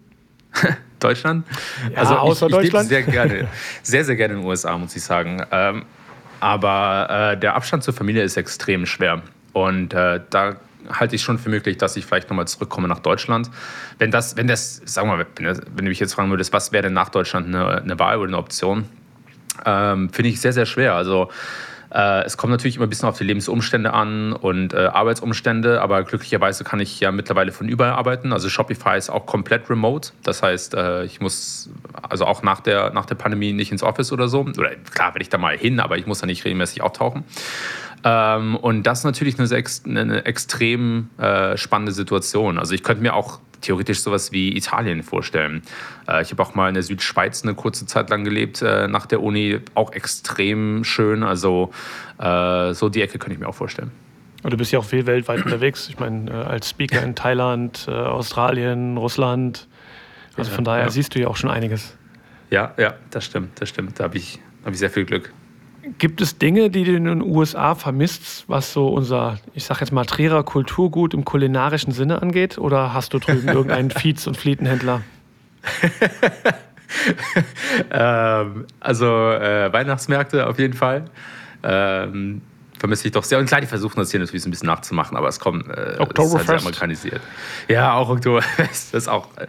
Deutschland? 0.99 1.47
Ja, 1.93 1.99
also 1.99 2.15
außer 2.15 2.47
ich, 2.47 2.51
ich 2.51 2.59
Deutschland? 2.63 2.89
sehr 2.89 3.03
gerne, 3.03 3.47
sehr, 3.81 4.03
sehr 4.03 4.17
gerne 4.17 4.33
in 4.33 4.41
den 4.41 4.49
USA, 4.49 4.77
muss 4.77 4.93
ich 4.93 5.03
sagen. 5.03 5.41
Ähm, 5.51 5.85
aber 6.41 7.31
äh, 7.31 7.39
der 7.39 7.55
Abstand 7.55 7.85
zur 7.85 7.93
Familie 7.93 8.23
ist 8.23 8.35
extrem 8.35 8.85
schwer. 8.85 9.21
Und 9.53 9.93
äh, 9.93 10.19
da 10.29 10.57
halte 10.91 11.15
ich 11.15 11.21
schon 11.21 11.39
für 11.39 11.49
möglich, 11.49 11.77
dass 11.77 11.95
ich 11.95 12.05
vielleicht 12.05 12.29
nochmal 12.29 12.49
zurückkomme 12.49 12.89
nach 12.89 12.99
Deutschland. 12.99 13.49
Wenn 13.99 14.11
das, 14.11 14.35
wenn 14.35 14.47
das, 14.47 14.81
sagen 14.83 15.07
wir 15.07 15.15
mal, 15.15 15.25
wenn, 15.37 15.45
wenn 15.45 15.85
du 15.85 15.89
mich 15.89 16.01
jetzt 16.01 16.13
fragen 16.13 16.29
würdest, 16.29 16.51
was 16.51 16.73
wäre 16.73 16.83
denn 16.83 16.93
nach 16.93 17.07
Deutschland 17.07 17.47
eine, 17.47 17.83
eine 17.83 17.97
Wahl 17.99 18.17
oder 18.17 18.27
eine 18.27 18.37
Option, 18.37 18.83
ähm, 19.65 20.09
finde 20.09 20.27
ich 20.27 20.41
sehr, 20.41 20.51
sehr 20.51 20.65
schwer. 20.65 20.95
Also 20.95 21.29
äh, 21.93 22.23
es 22.23 22.37
kommt 22.37 22.51
natürlich 22.51 22.75
immer 22.75 22.85
ein 22.85 22.89
bisschen 22.89 23.07
auf 23.07 23.17
die 23.17 23.23
Lebensumstände 23.23 23.93
an 23.93 24.33
und 24.33 24.73
äh, 24.73 24.87
Arbeitsumstände, 24.87 25.81
aber 25.81 26.03
glücklicherweise 26.03 26.63
kann 26.63 26.79
ich 26.79 26.99
ja 26.99 27.11
mittlerweile 27.11 27.51
von 27.51 27.69
überall 27.69 27.93
arbeiten. 27.93 28.33
Also 28.33 28.49
Shopify 28.49 28.97
ist 28.97 29.09
auch 29.09 29.25
komplett 29.25 29.69
remote. 29.69 30.09
Das 30.23 30.43
heißt, 30.43 30.73
äh, 30.73 31.05
ich 31.05 31.21
muss 31.21 31.69
also 32.01 32.25
auch 32.25 32.43
nach 32.43 32.59
der, 32.59 32.91
nach 32.91 33.05
der 33.05 33.15
Pandemie 33.15 33.53
nicht 33.53 33.71
ins 33.71 33.83
Office 33.83 34.11
oder 34.11 34.27
so. 34.27 34.41
Oder 34.41 34.75
klar, 34.75 35.13
werde 35.13 35.21
ich 35.21 35.29
da 35.29 35.37
mal 35.37 35.57
hin, 35.57 35.79
aber 35.79 35.97
ich 35.97 36.05
muss 36.05 36.19
da 36.19 36.25
nicht 36.25 36.43
regelmäßig 36.45 36.81
auftauchen. 36.81 37.23
Ähm, 38.03 38.55
und 38.55 38.83
das 38.83 38.99
ist 38.99 39.03
natürlich 39.05 39.39
eine, 39.39 39.99
eine 39.99 40.25
extrem 40.25 41.09
äh, 41.17 41.57
spannende 41.57 41.91
Situation. 41.91 42.57
Also 42.59 42.73
ich 42.73 42.83
könnte 42.83 43.01
mir 43.01 43.13
auch 43.13 43.39
theoretisch 43.61 44.01
sowas 44.01 44.31
wie 44.31 44.55
Italien 44.55 45.03
vorstellen. 45.03 45.61
Äh, 46.07 46.21
ich 46.21 46.31
habe 46.31 46.41
auch 46.43 46.55
mal 46.55 46.67
in 46.67 46.73
der 46.73 46.83
Südschweiz 46.83 47.43
eine 47.43 47.55
kurze 47.55 47.85
Zeit 47.85 48.09
lang 48.09 48.23
gelebt, 48.23 48.61
äh, 48.61 48.87
nach 48.87 49.05
der 49.05 49.21
Uni, 49.21 49.59
auch 49.73 49.91
extrem 49.91 50.83
schön. 50.83 51.23
Also 51.23 51.71
äh, 52.19 52.73
so 52.73 52.89
die 52.89 53.01
Ecke 53.01 53.17
könnte 53.19 53.33
ich 53.33 53.39
mir 53.39 53.47
auch 53.47 53.55
vorstellen. 53.55 53.91
Und 54.43 54.51
du 54.51 54.57
bist 54.57 54.71
ja 54.71 54.79
auch 54.79 54.85
viel 54.85 55.05
weltweit 55.05 55.43
unterwegs. 55.43 55.89
Ich 55.89 55.99
meine, 55.99 56.31
äh, 56.31 56.33
als 56.33 56.69
Speaker 56.69 57.01
in 57.01 57.15
Thailand, 57.15 57.85
äh, 57.87 57.91
Australien, 57.91 58.97
Russland. 58.97 59.67
Also 60.37 60.51
von 60.51 60.63
daher 60.63 60.83
ja. 60.85 60.89
siehst 60.89 61.15
du 61.15 61.19
ja 61.19 61.27
auch 61.27 61.35
schon 61.35 61.49
einiges. 61.49 61.97
Ja, 62.51 62.73
ja, 62.77 62.93
das 63.09 63.25
stimmt, 63.25 63.59
das 63.59 63.69
stimmt. 63.69 63.99
Da 63.99 64.05
habe 64.05 64.17
ich, 64.17 64.39
hab 64.63 64.71
ich 64.71 64.79
sehr 64.79 64.91
viel 64.91 65.05
Glück. 65.05 65.33
Gibt 65.97 66.21
es 66.21 66.37
Dinge, 66.37 66.69
die 66.69 66.83
du 66.83 66.95
in 66.95 67.05
den 67.05 67.21
USA 67.21 67.75
vermisst, 67.75 68.45
was 68.47 68.73
so 68.73 68.89
unser, 68.89 69.39
ich 69.53 69.65
sag 69.65 69.79
jetzt 69.79 69.91
mal, 69.91 70.05
Trierer 70.05 70.43
Kulturgut 70.43 71.13
im 71.13 71.25
kulinarischen 71.25 71.91
Sinne 71.91 72.21
angeht? 72.21 72.57
Oder 72.57 72.93
hast 72.93 73.13
du 73.13 73.19
drüben 73.19 73.47
irgendeinen 73.47 73.91
Viehz- 73.91 74.27
und 74.27 74.37
Flietenhändler? 74.37 75.01
ähm, 77.91 78.65
also 78.79 79.05
äh, 79.05 79.71
Weihnachtsmärkte 79.71 80.47
auf 80.47 80.59
jeden 80.59 80.73
Fall. 80.73 81.05
Ähm, 81.63 82.41
vermisse 82.79 83.07
ich 83.07 83.13
doch 83.13 83.23
sehr. 83.23 83.39
Und 83.39 83.47
klar, 83.47 83.61
die 83.61 83.67
versuchen 83.67 83.97
das 83.97 84.11
hier 84.11 84.19
natürlich 84.19 84.45
ein 84.45 84.51
bisschen 84.51 84.67
nachzumachen, 84.67 85.17
aber 85.17 85.27
es 85.27 85.39
kommt 85.39 85.67
äh, 85.67 85.95
Oktoberfest. 85.99 86.49
Halt 86.49 86.61
amerikanisiert. 86.61 87.21
Ja, 87.67 87.93
auch 87.93 88.09
Oktoberfest. 88.09 88.93
Das 88.93 89.03
ist 89.03 89.07
auch 89.07 89.35
äh, 89.37 89.47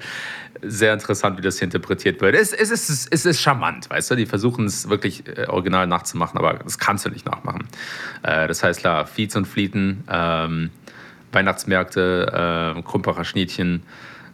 sehr 0.62 0.92
interessant, 0.92 1.38
wie 1.38 1.42
das 1.42 1.58
hier 1.58 1.64
interpretiert 1.64 2.20
wird. 2.20 2.35
Es, 2.35 2.52
es, 2.52 2.70
ist, 2.70 3.08
es 3.11 3.26
ist 3.26 3.40
charmant, 3.40 3.90
weißt 3.90 4.11
du? 4.11 4.14
Die 4.16 4.26
versuchen 4.26 4.66
es 4.66 4.88
wirklich 4.88 5.25
äh, 5.26 5.47
original 5.47 5.87
nachzumachen, 5.87 6.38
aber 6.38 6.54
das 6.54 6.78
kannst 6.78 7.06
du 7.06 7.11
nicht 7.11 7.26
nachmachen. 7.26 7.68
Äh, 8.23 8.49
das 8.49 8.62
heißt, 8.62 8.80
klar, 8.80 9.06
Fiets 9.06 9.37
und 9.37 9.47
Flieten, 9.47 10.04
ähm, 10.11 10.70
Weihnachtsmärkte, 11.32 12.75
äh, 12.76 12.82
Krumpacher 12.82 13.25
Schnietchen, 13.25 13.82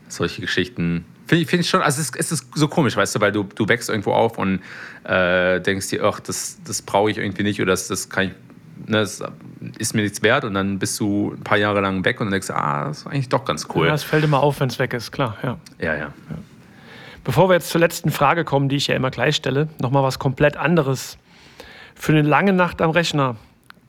solche 0.08 0.40
Geschichten. 0.40 1.04
Finde 1.26 1.42
ich, 1.42 1.48
find 1.48 1.62
ich 1.62 1.70
schon, 1.70 1.80
also 1.80 2.00
es, 2.00 2.12
es, 2.16 2.32
ist 2.32 2.46
so 2.54 2.68
komisch, 2.68 2.96
weißt 2.96 3.16
du, 3.16 3.20
weil 3.20 3.32
du, 3.32 3.44
du 3.44 3.66
wächst 3.68 3.88
irgendwo 3.88 4.12
auf 4.12 4.38
und 4.38 4.60
äh, 5.04 5.60
denkst 5.60 5.88
dir, 5.88 6.04
ach, 6.04 6.20
das, 6.20 6.58
das 6.64 6.82
brauche 6.82 7.10
ich 7.10 7.18
irgendwie 7.18 7.42
nicht 7.42 7.60
oder 7.60 7.72
das, 7.72 7.88
das 7.88 8.10
kann 8.10 8.26
ich 8.26 8.32
ne, 8.86 8.98
das 8.98 9.22
ist 9.78 9.94
mir 9.94 10.02
nichts 10.02 10.22
wert 10.22 10.44
und 10.44 10.54
dann 10.54 10.78
bist 10.78 10.98
du 11.00 11.34
ein 11.36 11.42
paar 11.42 11.58
Jahre 11.58 11.80
lang 11.80 12.04
weg 12.04 12.20
und 12.20 12.26
dann 12.26 12.32
denkst 12.32 12.48
du, 12.48 12.56
ah, 12.56 12.84
das 12.84 12.98
ist 12.98 13.06
eigentlich 13.06 13.28
doch 13.28 13.44
ganz 13.44 13.66
cool. 13.74 13.86
Ja, 13.86 13.94
es 13.94 14.04
fällt 14.04 14.24
immer 14.24 14.42
auf, 14.42 14.60
wenn 14.60 14.68
es 14.68 14.78
weg 14.78 14.92
ist, 14.94 15.12
klar. 15.12 15.36
Ja. 15.42 15.58
Ja, 15.78 15.94
ja. 15.94 16.00
ja. 16.00 16.12
Bevor 17.24 17.48
wir 17.48 17.54
jetzt 17.54 17.70
zur 17.70 17.80
letzten 17.80 18.10
Frage 18.10 18.44
kommen, 18.44 18.68
die 18.68 18.76
ich 18.76 18.86
ja 18.86 18.94
immer 18.94 19.10
gleich 19.10 19.36
stelle, 19.36 19.68
nochmal 19.80 20.02
was 20.02 20.18
komplett 20.18 20.56
anderes. 20.56 21.16
Für 21.94 22.12
eine 22.12 22.22
lange 22.22 22.52
Nacht 22.52 22.82
am 22.82 22.90
Rechner, 22.90 23.36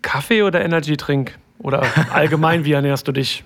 Kaffee 0.02 0.44
oder 0.44 0.64
Energy-Trink? 0.64 1.38
Oder 1.60 1.84
allgemein, 2.14 2.64
wie 2.66 2.74
ernährst 2.74 3.08
du 3.08 3.12
dich? 3.12 3.44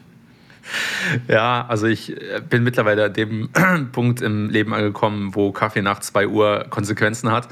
Ja, 1.28 1.66
also 1.68 1.88
ich 1.88 2.12
äh, 2.12 2.42
bin 2.48 2.64
mittlerweile 2.64 3.06
an 3.06 3.14
dem 3.14 3.50
Punkt 3.92 4.22
im 4.22 4.50
Leben 4.50 4.74
angekommen, 4.74 5.34
wo 5.34 5.52
Kaffee 5.52 5.82
nach 5.82 6.00
2 6.00 6.28
Uhr 6.28 6.66
Konsequenzen 6.70 7.32
hat. 7.32 7.48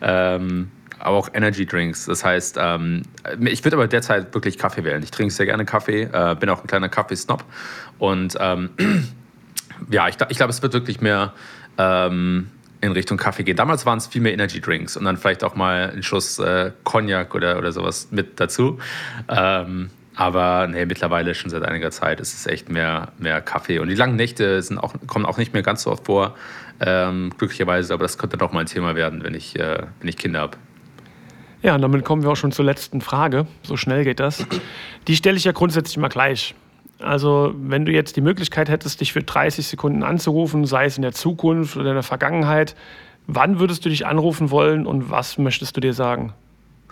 Ähm, 0.00 0.70
aber 1.00 1.16
auch 1.16 1.28
Energy 1.32 1.66
Drinks. 1.66 2.06
Das 2.06 2.24
heißt, 2.24 2.56
ähm, 2.60 3.02
ich 3.40 3.64
würde 3.64 3.76
aber 3.76 3.88
derzeit 3.88 4.34
wirklich 4.34 4.58
Kaffee 4.58 4.84
wählen. 4.84 5.02
Ich 5.02 5.10
trinke 5.10 5.32
sehr 5.32 5.46
gerne 5.46 5.64
Kaffee, 5.64 6.02
äh, 6.02 6.36
bin 6.38 6.48
auch 6.48 6.62
ein 6.62 6.66
kleiner 6.66 6.88
Kaffeesnob. 6.88 7.44
Und 7.98 8.36
ähm, 8.40 8.70
ja, 9.90 10.08
ich, 10.08 10.16
ich 10.28 10.36
glaube, 10.36 10.50
es 10.50 10.62
wird 10.62 10.72
wirklich 10.72 11.00
mehr 11.00 11.32
ähm, 11.78 12.50
in 12.80 12.92
Richtung 12.92 13.18
Kaffee 13.18 13.44
gehen. 13.44 13.56
Damals 13.56 13.86
waren 13.86 13.98
es 13.98 14.06
viel 14.06 14.22
mehr 14.22 14.32
Energy 14.32 14.60
Drinks 14.60 14.96
und 14.96 15.04
dann 15.04 15.16
vielleicht 15.16 15.44
auch 15.44 15.54
mal 15.54 15.92
ein 15.94 16.02
Schuss 16.02 16.38
äh, 16.38 16.72
Cognac 16.84 17.34
oder, 17.34 17.58
oder 17.58 17.72
sowas 17.72 18.08
mit 18.10 18.40
dazu. 18.40 18.78
Ähm, 19.28 19.90
aber 20.16 20.66
nee, 20.66 20.84
mittlerweile 20.86 21.34
schon 21.34 21.50
seit 21.50 21.62
einiger 21.62 21.90
Zeit 21.90 22.20
ist 22.20 22.34
es 22.34 22.46
echt 22.46 22.68
mehr, 22.68 23.12
mehr 23.18 23.40
Kaffee. 23.40 23.78
Und 23.78 23.88
die 23.88 23.94
langen 23.94 24.16
Nächte 24.16 24.60
sind 24.62 24.78
auch, 24.78 24.94
kommen 25.06 25.24
auch 25.24 25.38
nicht 25.38 25.54
mehr 25.54 25.62
ganz 25.62 25.82
so 25.82 25.90
oft 25.90 26.06
vor, 26.06 26.36
ähm, 26.80 27.32
glücklicherweise. 27.38 27.94
Aber 27.94 28.02
das 28.02 28.18
könnte 28.18 28.36
doch 28.36 28.52
mal 28.52 28.60
ein 28.60 28.66
Thema 28.66 28.94
werden, 28.96 29.22
wenn 29.22 29.34
ich, 29.34 29.58
äh, 29.58 29.82
wenn 29.98 30.08
ich 30.08 30.16
Kinder 30.16 30.40
habe. 30.40 30.58
Ja, 31.62 31.74
und 31.74 31.82
damit 31.82 32.04
kommen 32.04 32.22
wir 32.22 32.30
auch 32.30 32.36
schon 32.36 32.52
zur 32.52 32.64
letzten 32.64 33.00
Frage. 33.00 33.46
So 33.62 33.76
schnell 33.76 34.04
geht 34.04 34.20
das. 34.20 34.46
Die 35.06 35.16
stelle 35.16 35.36
ich 35.36 35.44
ja 35.44 35.52
grundsätzlich 35.52 35.96
immer 35.96 36.08
gleich. 36.08 36.54
Also, 37.00 37.54
wenn 37.56 37.86
du 37.86 37.92
jetzt 37.92 38.16
die 38.16 38.20
Möglichkeit 38.20 38.68
hättest, 38.68 39.00
dich 39.00 39.12
für 39.12 39.22
30 39.22 39.66
Sekunden 39.66 40.02
anzurufen, 40.02 40.66
sei 40.66 40.84
es 40.84 40.96
in 40.96 41.02
der 41.02 41.12
Zukunft 41.12 41.76
oder 41.76 41.90
in 41.90 41.94
der 41.94 42.02
Vergangenheit, 42.02 42.76
wann 43.26 43.58
würdest 43.58 43.84
du 43.84 43.88
dich 43.88 44.06
anrufen 44.06 44.50
wollen 44.50 44.86
und 44.86 45.10
was 45.10 45.38
möchtest 45.38 45.76
du 45.76 45.80
dir 45.80 45.94
sagen? 45.94 46.32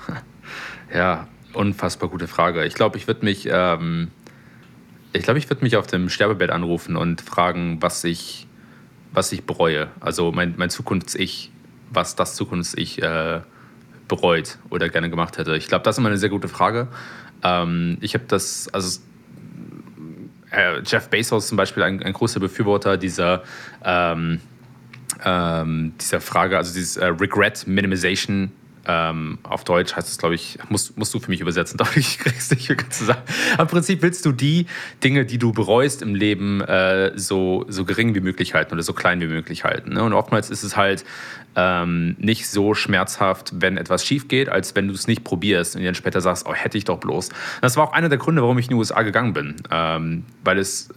Ja, 0.90 1.28
unfassbar 1.52 2.08
gute 2.08 2.28
Frage. 2.28 2.64
Ich 2.64 2.72
glaube, 2.72 2.96
ich 2.96 3.06
würde 3.06 3.22
mich, 3.22 3.46
ähm, 3.52 4.08
ich 5.12 5.22
glaube, 5.22 5.38
ich 5.38 5.50
würde 5.50 5.62
mich 5.62 5.76
auf 5.76 5.86
dem 5.86 6.08
Sterbebett 6.08 6.48
anrufen 6.48 6.96
und 6.96 7.20
fragen, 7.20 7.76
was 7.82 8.04
ich, 8.04 8.46
was 9.12 9.30
ich 9.32 9.44
bereue. 9.44 9.88
Also 10.00 10.32
mein, 10.32 10.54
mein 10.56 10.70
Zukunfts-Ich, 10.70 11.52
was 11.90 12.16
das 12.16 12.36
Zukunfts-Ich 12.36 13.02
äh, 13.02 13.40
bereut 14.08 14.58
oder 14.70 14.88
gerne 14.88 15.10
gemacht 15.10 15.38
hätte? 15.38 15.56
Ich 15.56 15.68
glaube, 15.68 15.84
das 15.84 15.94
ist 15.94 15.98
immer 15.98 16.08
eine 16.08 16.18
sehr 16.18 16.30
gute 16.30 16.48
Frage. 16.48 16.88
Ähm, 17.44 17.98
ich 18.00 18.14
habe 18.14 18.24
das, 18.26 18.68
also 18.72 19.00
äh, 20.50 20.80
Jeff 20.84 21.08
Bezos 21.08 21.48
zum 21.48 21.56
Beispiel, 21.56 21.82
ein, 21.82 22.02
ein 22.02 22.12
großer 22.12 22.40
Befürworter 22.40 22.96
dieser, 22.96 23.42
ähm, 23.84 24.40
ähm, 25.24 25.92
dieser 26.00 26.20
Frage, 26.20 26.56
also 26.56 26.72
dieses 26.72 26.96
äh, 26.96 27.06
Regret 27.06 27.66
Minimization 27.66 28.52
ähm, 28.88 29.38
auf 29.42 29.64
Deutsch 29.64 29.94
heißt 29.94 30.08
es, 30.08 30.16
glaube 30.16 30.34
ich, 30.34 30.58
musst, 30.70 30.96
musst 30.96 31.12
du 31.12 31.20
für 31.20 31.30
mich 31.30 31.40
übersetzen, 31.40 31.76
doch 31.78 31.94
ich 31.94 32.18
krieg's 32.18 32.50
nicht 32.50 32.68
ganz 32.68 32.98
zusammen. 32.98 33.22
Im 33.58 33.66
Prinzip 33.66 34.02
willst 34.02 34.24
du 34.24 34.32
die 34.32 34.66
Dinge, 35.04 35.26
die 35.26 35.38
du 35.38 35.52
bereust 35.52 36.00
im 36.00 36.14
Leben, 36.14 36.62
äh, 36.62 37.12
so, 37.14 37.66
so 37.68 37.84
gering 37.84 38.14
wie 38.14 38.20
möglich 38.20 38.54
halten 38.54 38.72
oder 38.72 38.82
so 38.82 38.94
klein 38.94 39.20
wie 39.20 39.26
möglich 39.26 39.64
halten. 39.64 39.94
Ne? 39.94 40.02
Und 40.02 40.14
oftmals 40.14 40.48
ist 40.48 40.62
es 40.62 40.76
halt 40.76 41.04
ähm, 41.54 42.16
nicht 42.18 42.48
so 42.48 42.72
schmerzhaft, 42.72 43.52
wenn 43.56 43.76
etwas 43.76 44.06
schief 44.06 44.26
geht, 44.26 44.48
als 44.48 44.74
wenn 44.74 44.88
du 44.88 44.94
es 44.94 45.06
nicht 45.06 45.22
probierst 45.22 45.76
und 45.76 45.84
dann 45.84 45.94
später 45.94 46.22
sagst, 46.22 46.46
oh, 46.48 46.54
hätte 46.54 46.78
ich 46.78 46.84
doch 46.84 46.98
bloß. 46.98 47.28
Das 47.60 47.76
war 47.76 47.88
auch 47.88 47.92
einer 47.92 48.08
der 48.08 48.18
Gründe, 48.18 48.40
warum 48.40 48.58
ich 48.58 48.66
in 48.66 48.70
die 48.70 48.76
USA 48.76 49.02
gegangen 49.02 49.34
bin, 49.34 49.56
ähm, 49.70 50.24
weil 50.44 50.58
es 50.58 50.88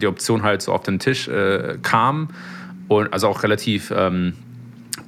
die 0.00 0.06
Option 0.06 0.42
halt 0.42 0.62
so 0.62 0.72
auf 0.72 0.82
den 0.82 0.98
Tisch 0.98 1.28
äh, 1.28 1.78
kam 1.82 2.30
und 2.88 3.12
also 3.12 3.28
auch 3.28 3.42
relativ 3.42 3.92
ähm, 3.94 4.34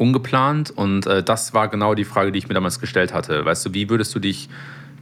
ungeplant. 0.00 0.70
Und 0.70 1.06
äh, 1.06 1.22
das 1.22 1.54
war 1.54 1.68
genau 1.68 1.94
die 1.94 2.04
Frage, 2.04 2.32
die 2.32 2.38
ich 2.38 2.48
mir 2.48 2.54
damals 2.54 2.80
gestellt 2.80 3.12
hatte. 3.12 3.44
Weißt 3.44 3.66
du, 3.66 3.74
wie 3.74 3.88
würdest 3.90 4.14
du 4.14 4.18
dich 4.18 4.48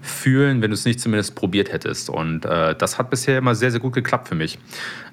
fühlen, 0.01 0.61
wenn 0.61 0.71
du 0.71 0.75
es 0.75 0.85
nicht 0.85 1.01
zumindest 1.01 1.35
probiert 1.35 1.73
hättest? 1.73 2.11
Und 2.11 2.45
äh, 2.45 2.75
das 2.75 2.99
hat 2.99 3.09
bisher 3.09 3.39
immer 3.39 3.55
sehr, 3.55 3.71
sehr 3.71 3.81
gut 3.81 3.95
geklappt 3.95 4.29
für 4.29 4.35
mich. 4.35 4.59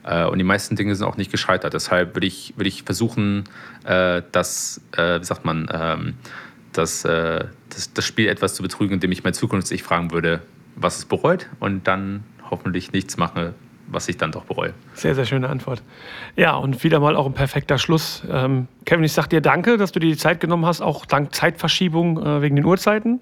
Äh, 0.04 0.26
und 0.26 0.40
die 0.40 0.44
meisten 0.44 0.76
Dinge 0.76 0.96
sind 0.96 1.06
auch 1.06 1.18
nicht 1.18 1.32
gescheitert. 1.32 1.74
Deshalb 1.74 2.16
würde 2.16 2.28
ich, 2.28 2.54
würd 2.58 2.68
ich 2.68 2.84
versuchen, 2.84 3.44
äh, 3.86 4.24
das, 4.32 4.82
äh, 4.98 5.20
wie 5.20 5.26
sagt 5.26 5.46
man, 5.46 5.70
ähm, 5.72 6.14
das, 6.74 7.06
äh, 7.06 7.46
das, 7.70 7.94
das 7.94 8.06
Spiel 8.06 8.28
etwas 8.28 8.56
zu 8.56 8.64
betrügen, 8.64 8.96
indem 8.96 9.12
ich 9.12 9.24
mein 9.24 9.34
Zukunfts-Ich 9.34 9.84
fragen 9.84 10.12
würde, 10.12 10.42
was 10.76 10.98
es 10.98 11.06
bereut 11.06 11.48
und 11.60 11.88
dann 11.88 12.24
hoffentlich 12.50 12.92
nichts 12.92 13.18
mache, 13.18 13.54
was 13.88 14.08
ich 14.10 14.18
dann 14.18 14.32
doch 14.32 14.46
bereue. 14.46 14.74
Sehr, 14.94 15.16
sehr 15.16 15.26
schöne 15.26 15.50
Antwort. 15.50 15.82
Ja, 16.36 16.56
und 16.56 16.84
wieder 16.84 17.00
mal 17.00 17.16
auch 17.16 17.26
ein 17.26 17.34
perfekter 17.34 17.78
Schluss. 17.78 18.24
Ähm, 18.30 18.68
Kevin, 18.86 19.04
ich 19.04 19.14
sage 19.14 19.30
dir 19.30 19.42
danke, 19.42 19.78
dass 19.78 19.92
du 19.92 20.00
dir 20.00 20.10
die 20.10 20.18
Zeit 20.18 20.40
genommen 20.40 20.66
hast, 20.66 20.82
auch 20.82 21.06
dank 21.06 21.34
Zeitverschiebung 21.34 22.24
äh, 22.24 22.42
wegen 22.42 22.56
den 22.56 22.66
Uhrzeiten. 22.66 23.22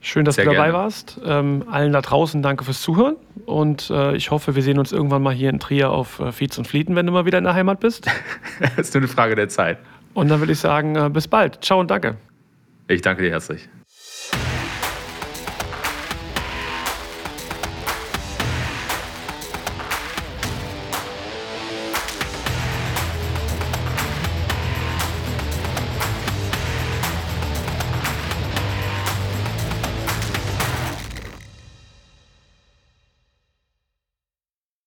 Schön, 0.00 0.24
dass 0.24 0.36
sehr 0.36 0.44
du 0.44 0.52
dabei 0.52 0.66
gerne. 0.66 0.78
warst. 0.78 1.20
Ähm, 1.24 1.64
allen 1.68 1.92
da 1.92 2.00
draußen 2.00 2.42
danke 2.42 2.64
fürs 2.64 2.80
Zuhören 2.80 3.16
und 3.44 3.90
äh, 3.90 4.14
ich 4.14 4.30
hoffe, 4.30 4.54
wir 4.54 4.62
sehen 4.62 4.78
uns 4.78 4.92
irgendwann 4.92 5.22
mal 5.22 5.34
hier 5.34 5.50
in 5.50 5.58
Trier 5.58 5.90
auf 5.90 6.20
äh, 6.20 6.30
Fietz 6.30 6.58
und 6.58 6.66
Flieten, 6.66 6.94
wenn 6.94 7.06
du 7.06 7.12
mal 7.12 7.26
wieder 7.26 7.38
in 7.38 7.44
der 7.44 7.54
Heimat 7.54 7.80
bist. 7.80 8.06
das 8.76 8.88
ist 8.88 8.94
nur 8.94 9.02
eine 9.02 9.08
Frage 9.08 9.34
der 9.34 9.48
Zeit. 9.48 9.78
Und 10.14 10.28
dann 10.28 10.38
würde 10.40 10.52
ich 10.52 10.60
sagen, 10.60 10.96
äh, 10.96 11.10
bis 11.10 11.26
bald. 11.26 11.64
Ciao 11.64 11.80
und 11.80 11.90
danke. 11.90 12.16
Ich 12.88 13.02
danke 13.02 13.22
dir 13.22 13.30
herzlich. 13.30 13.68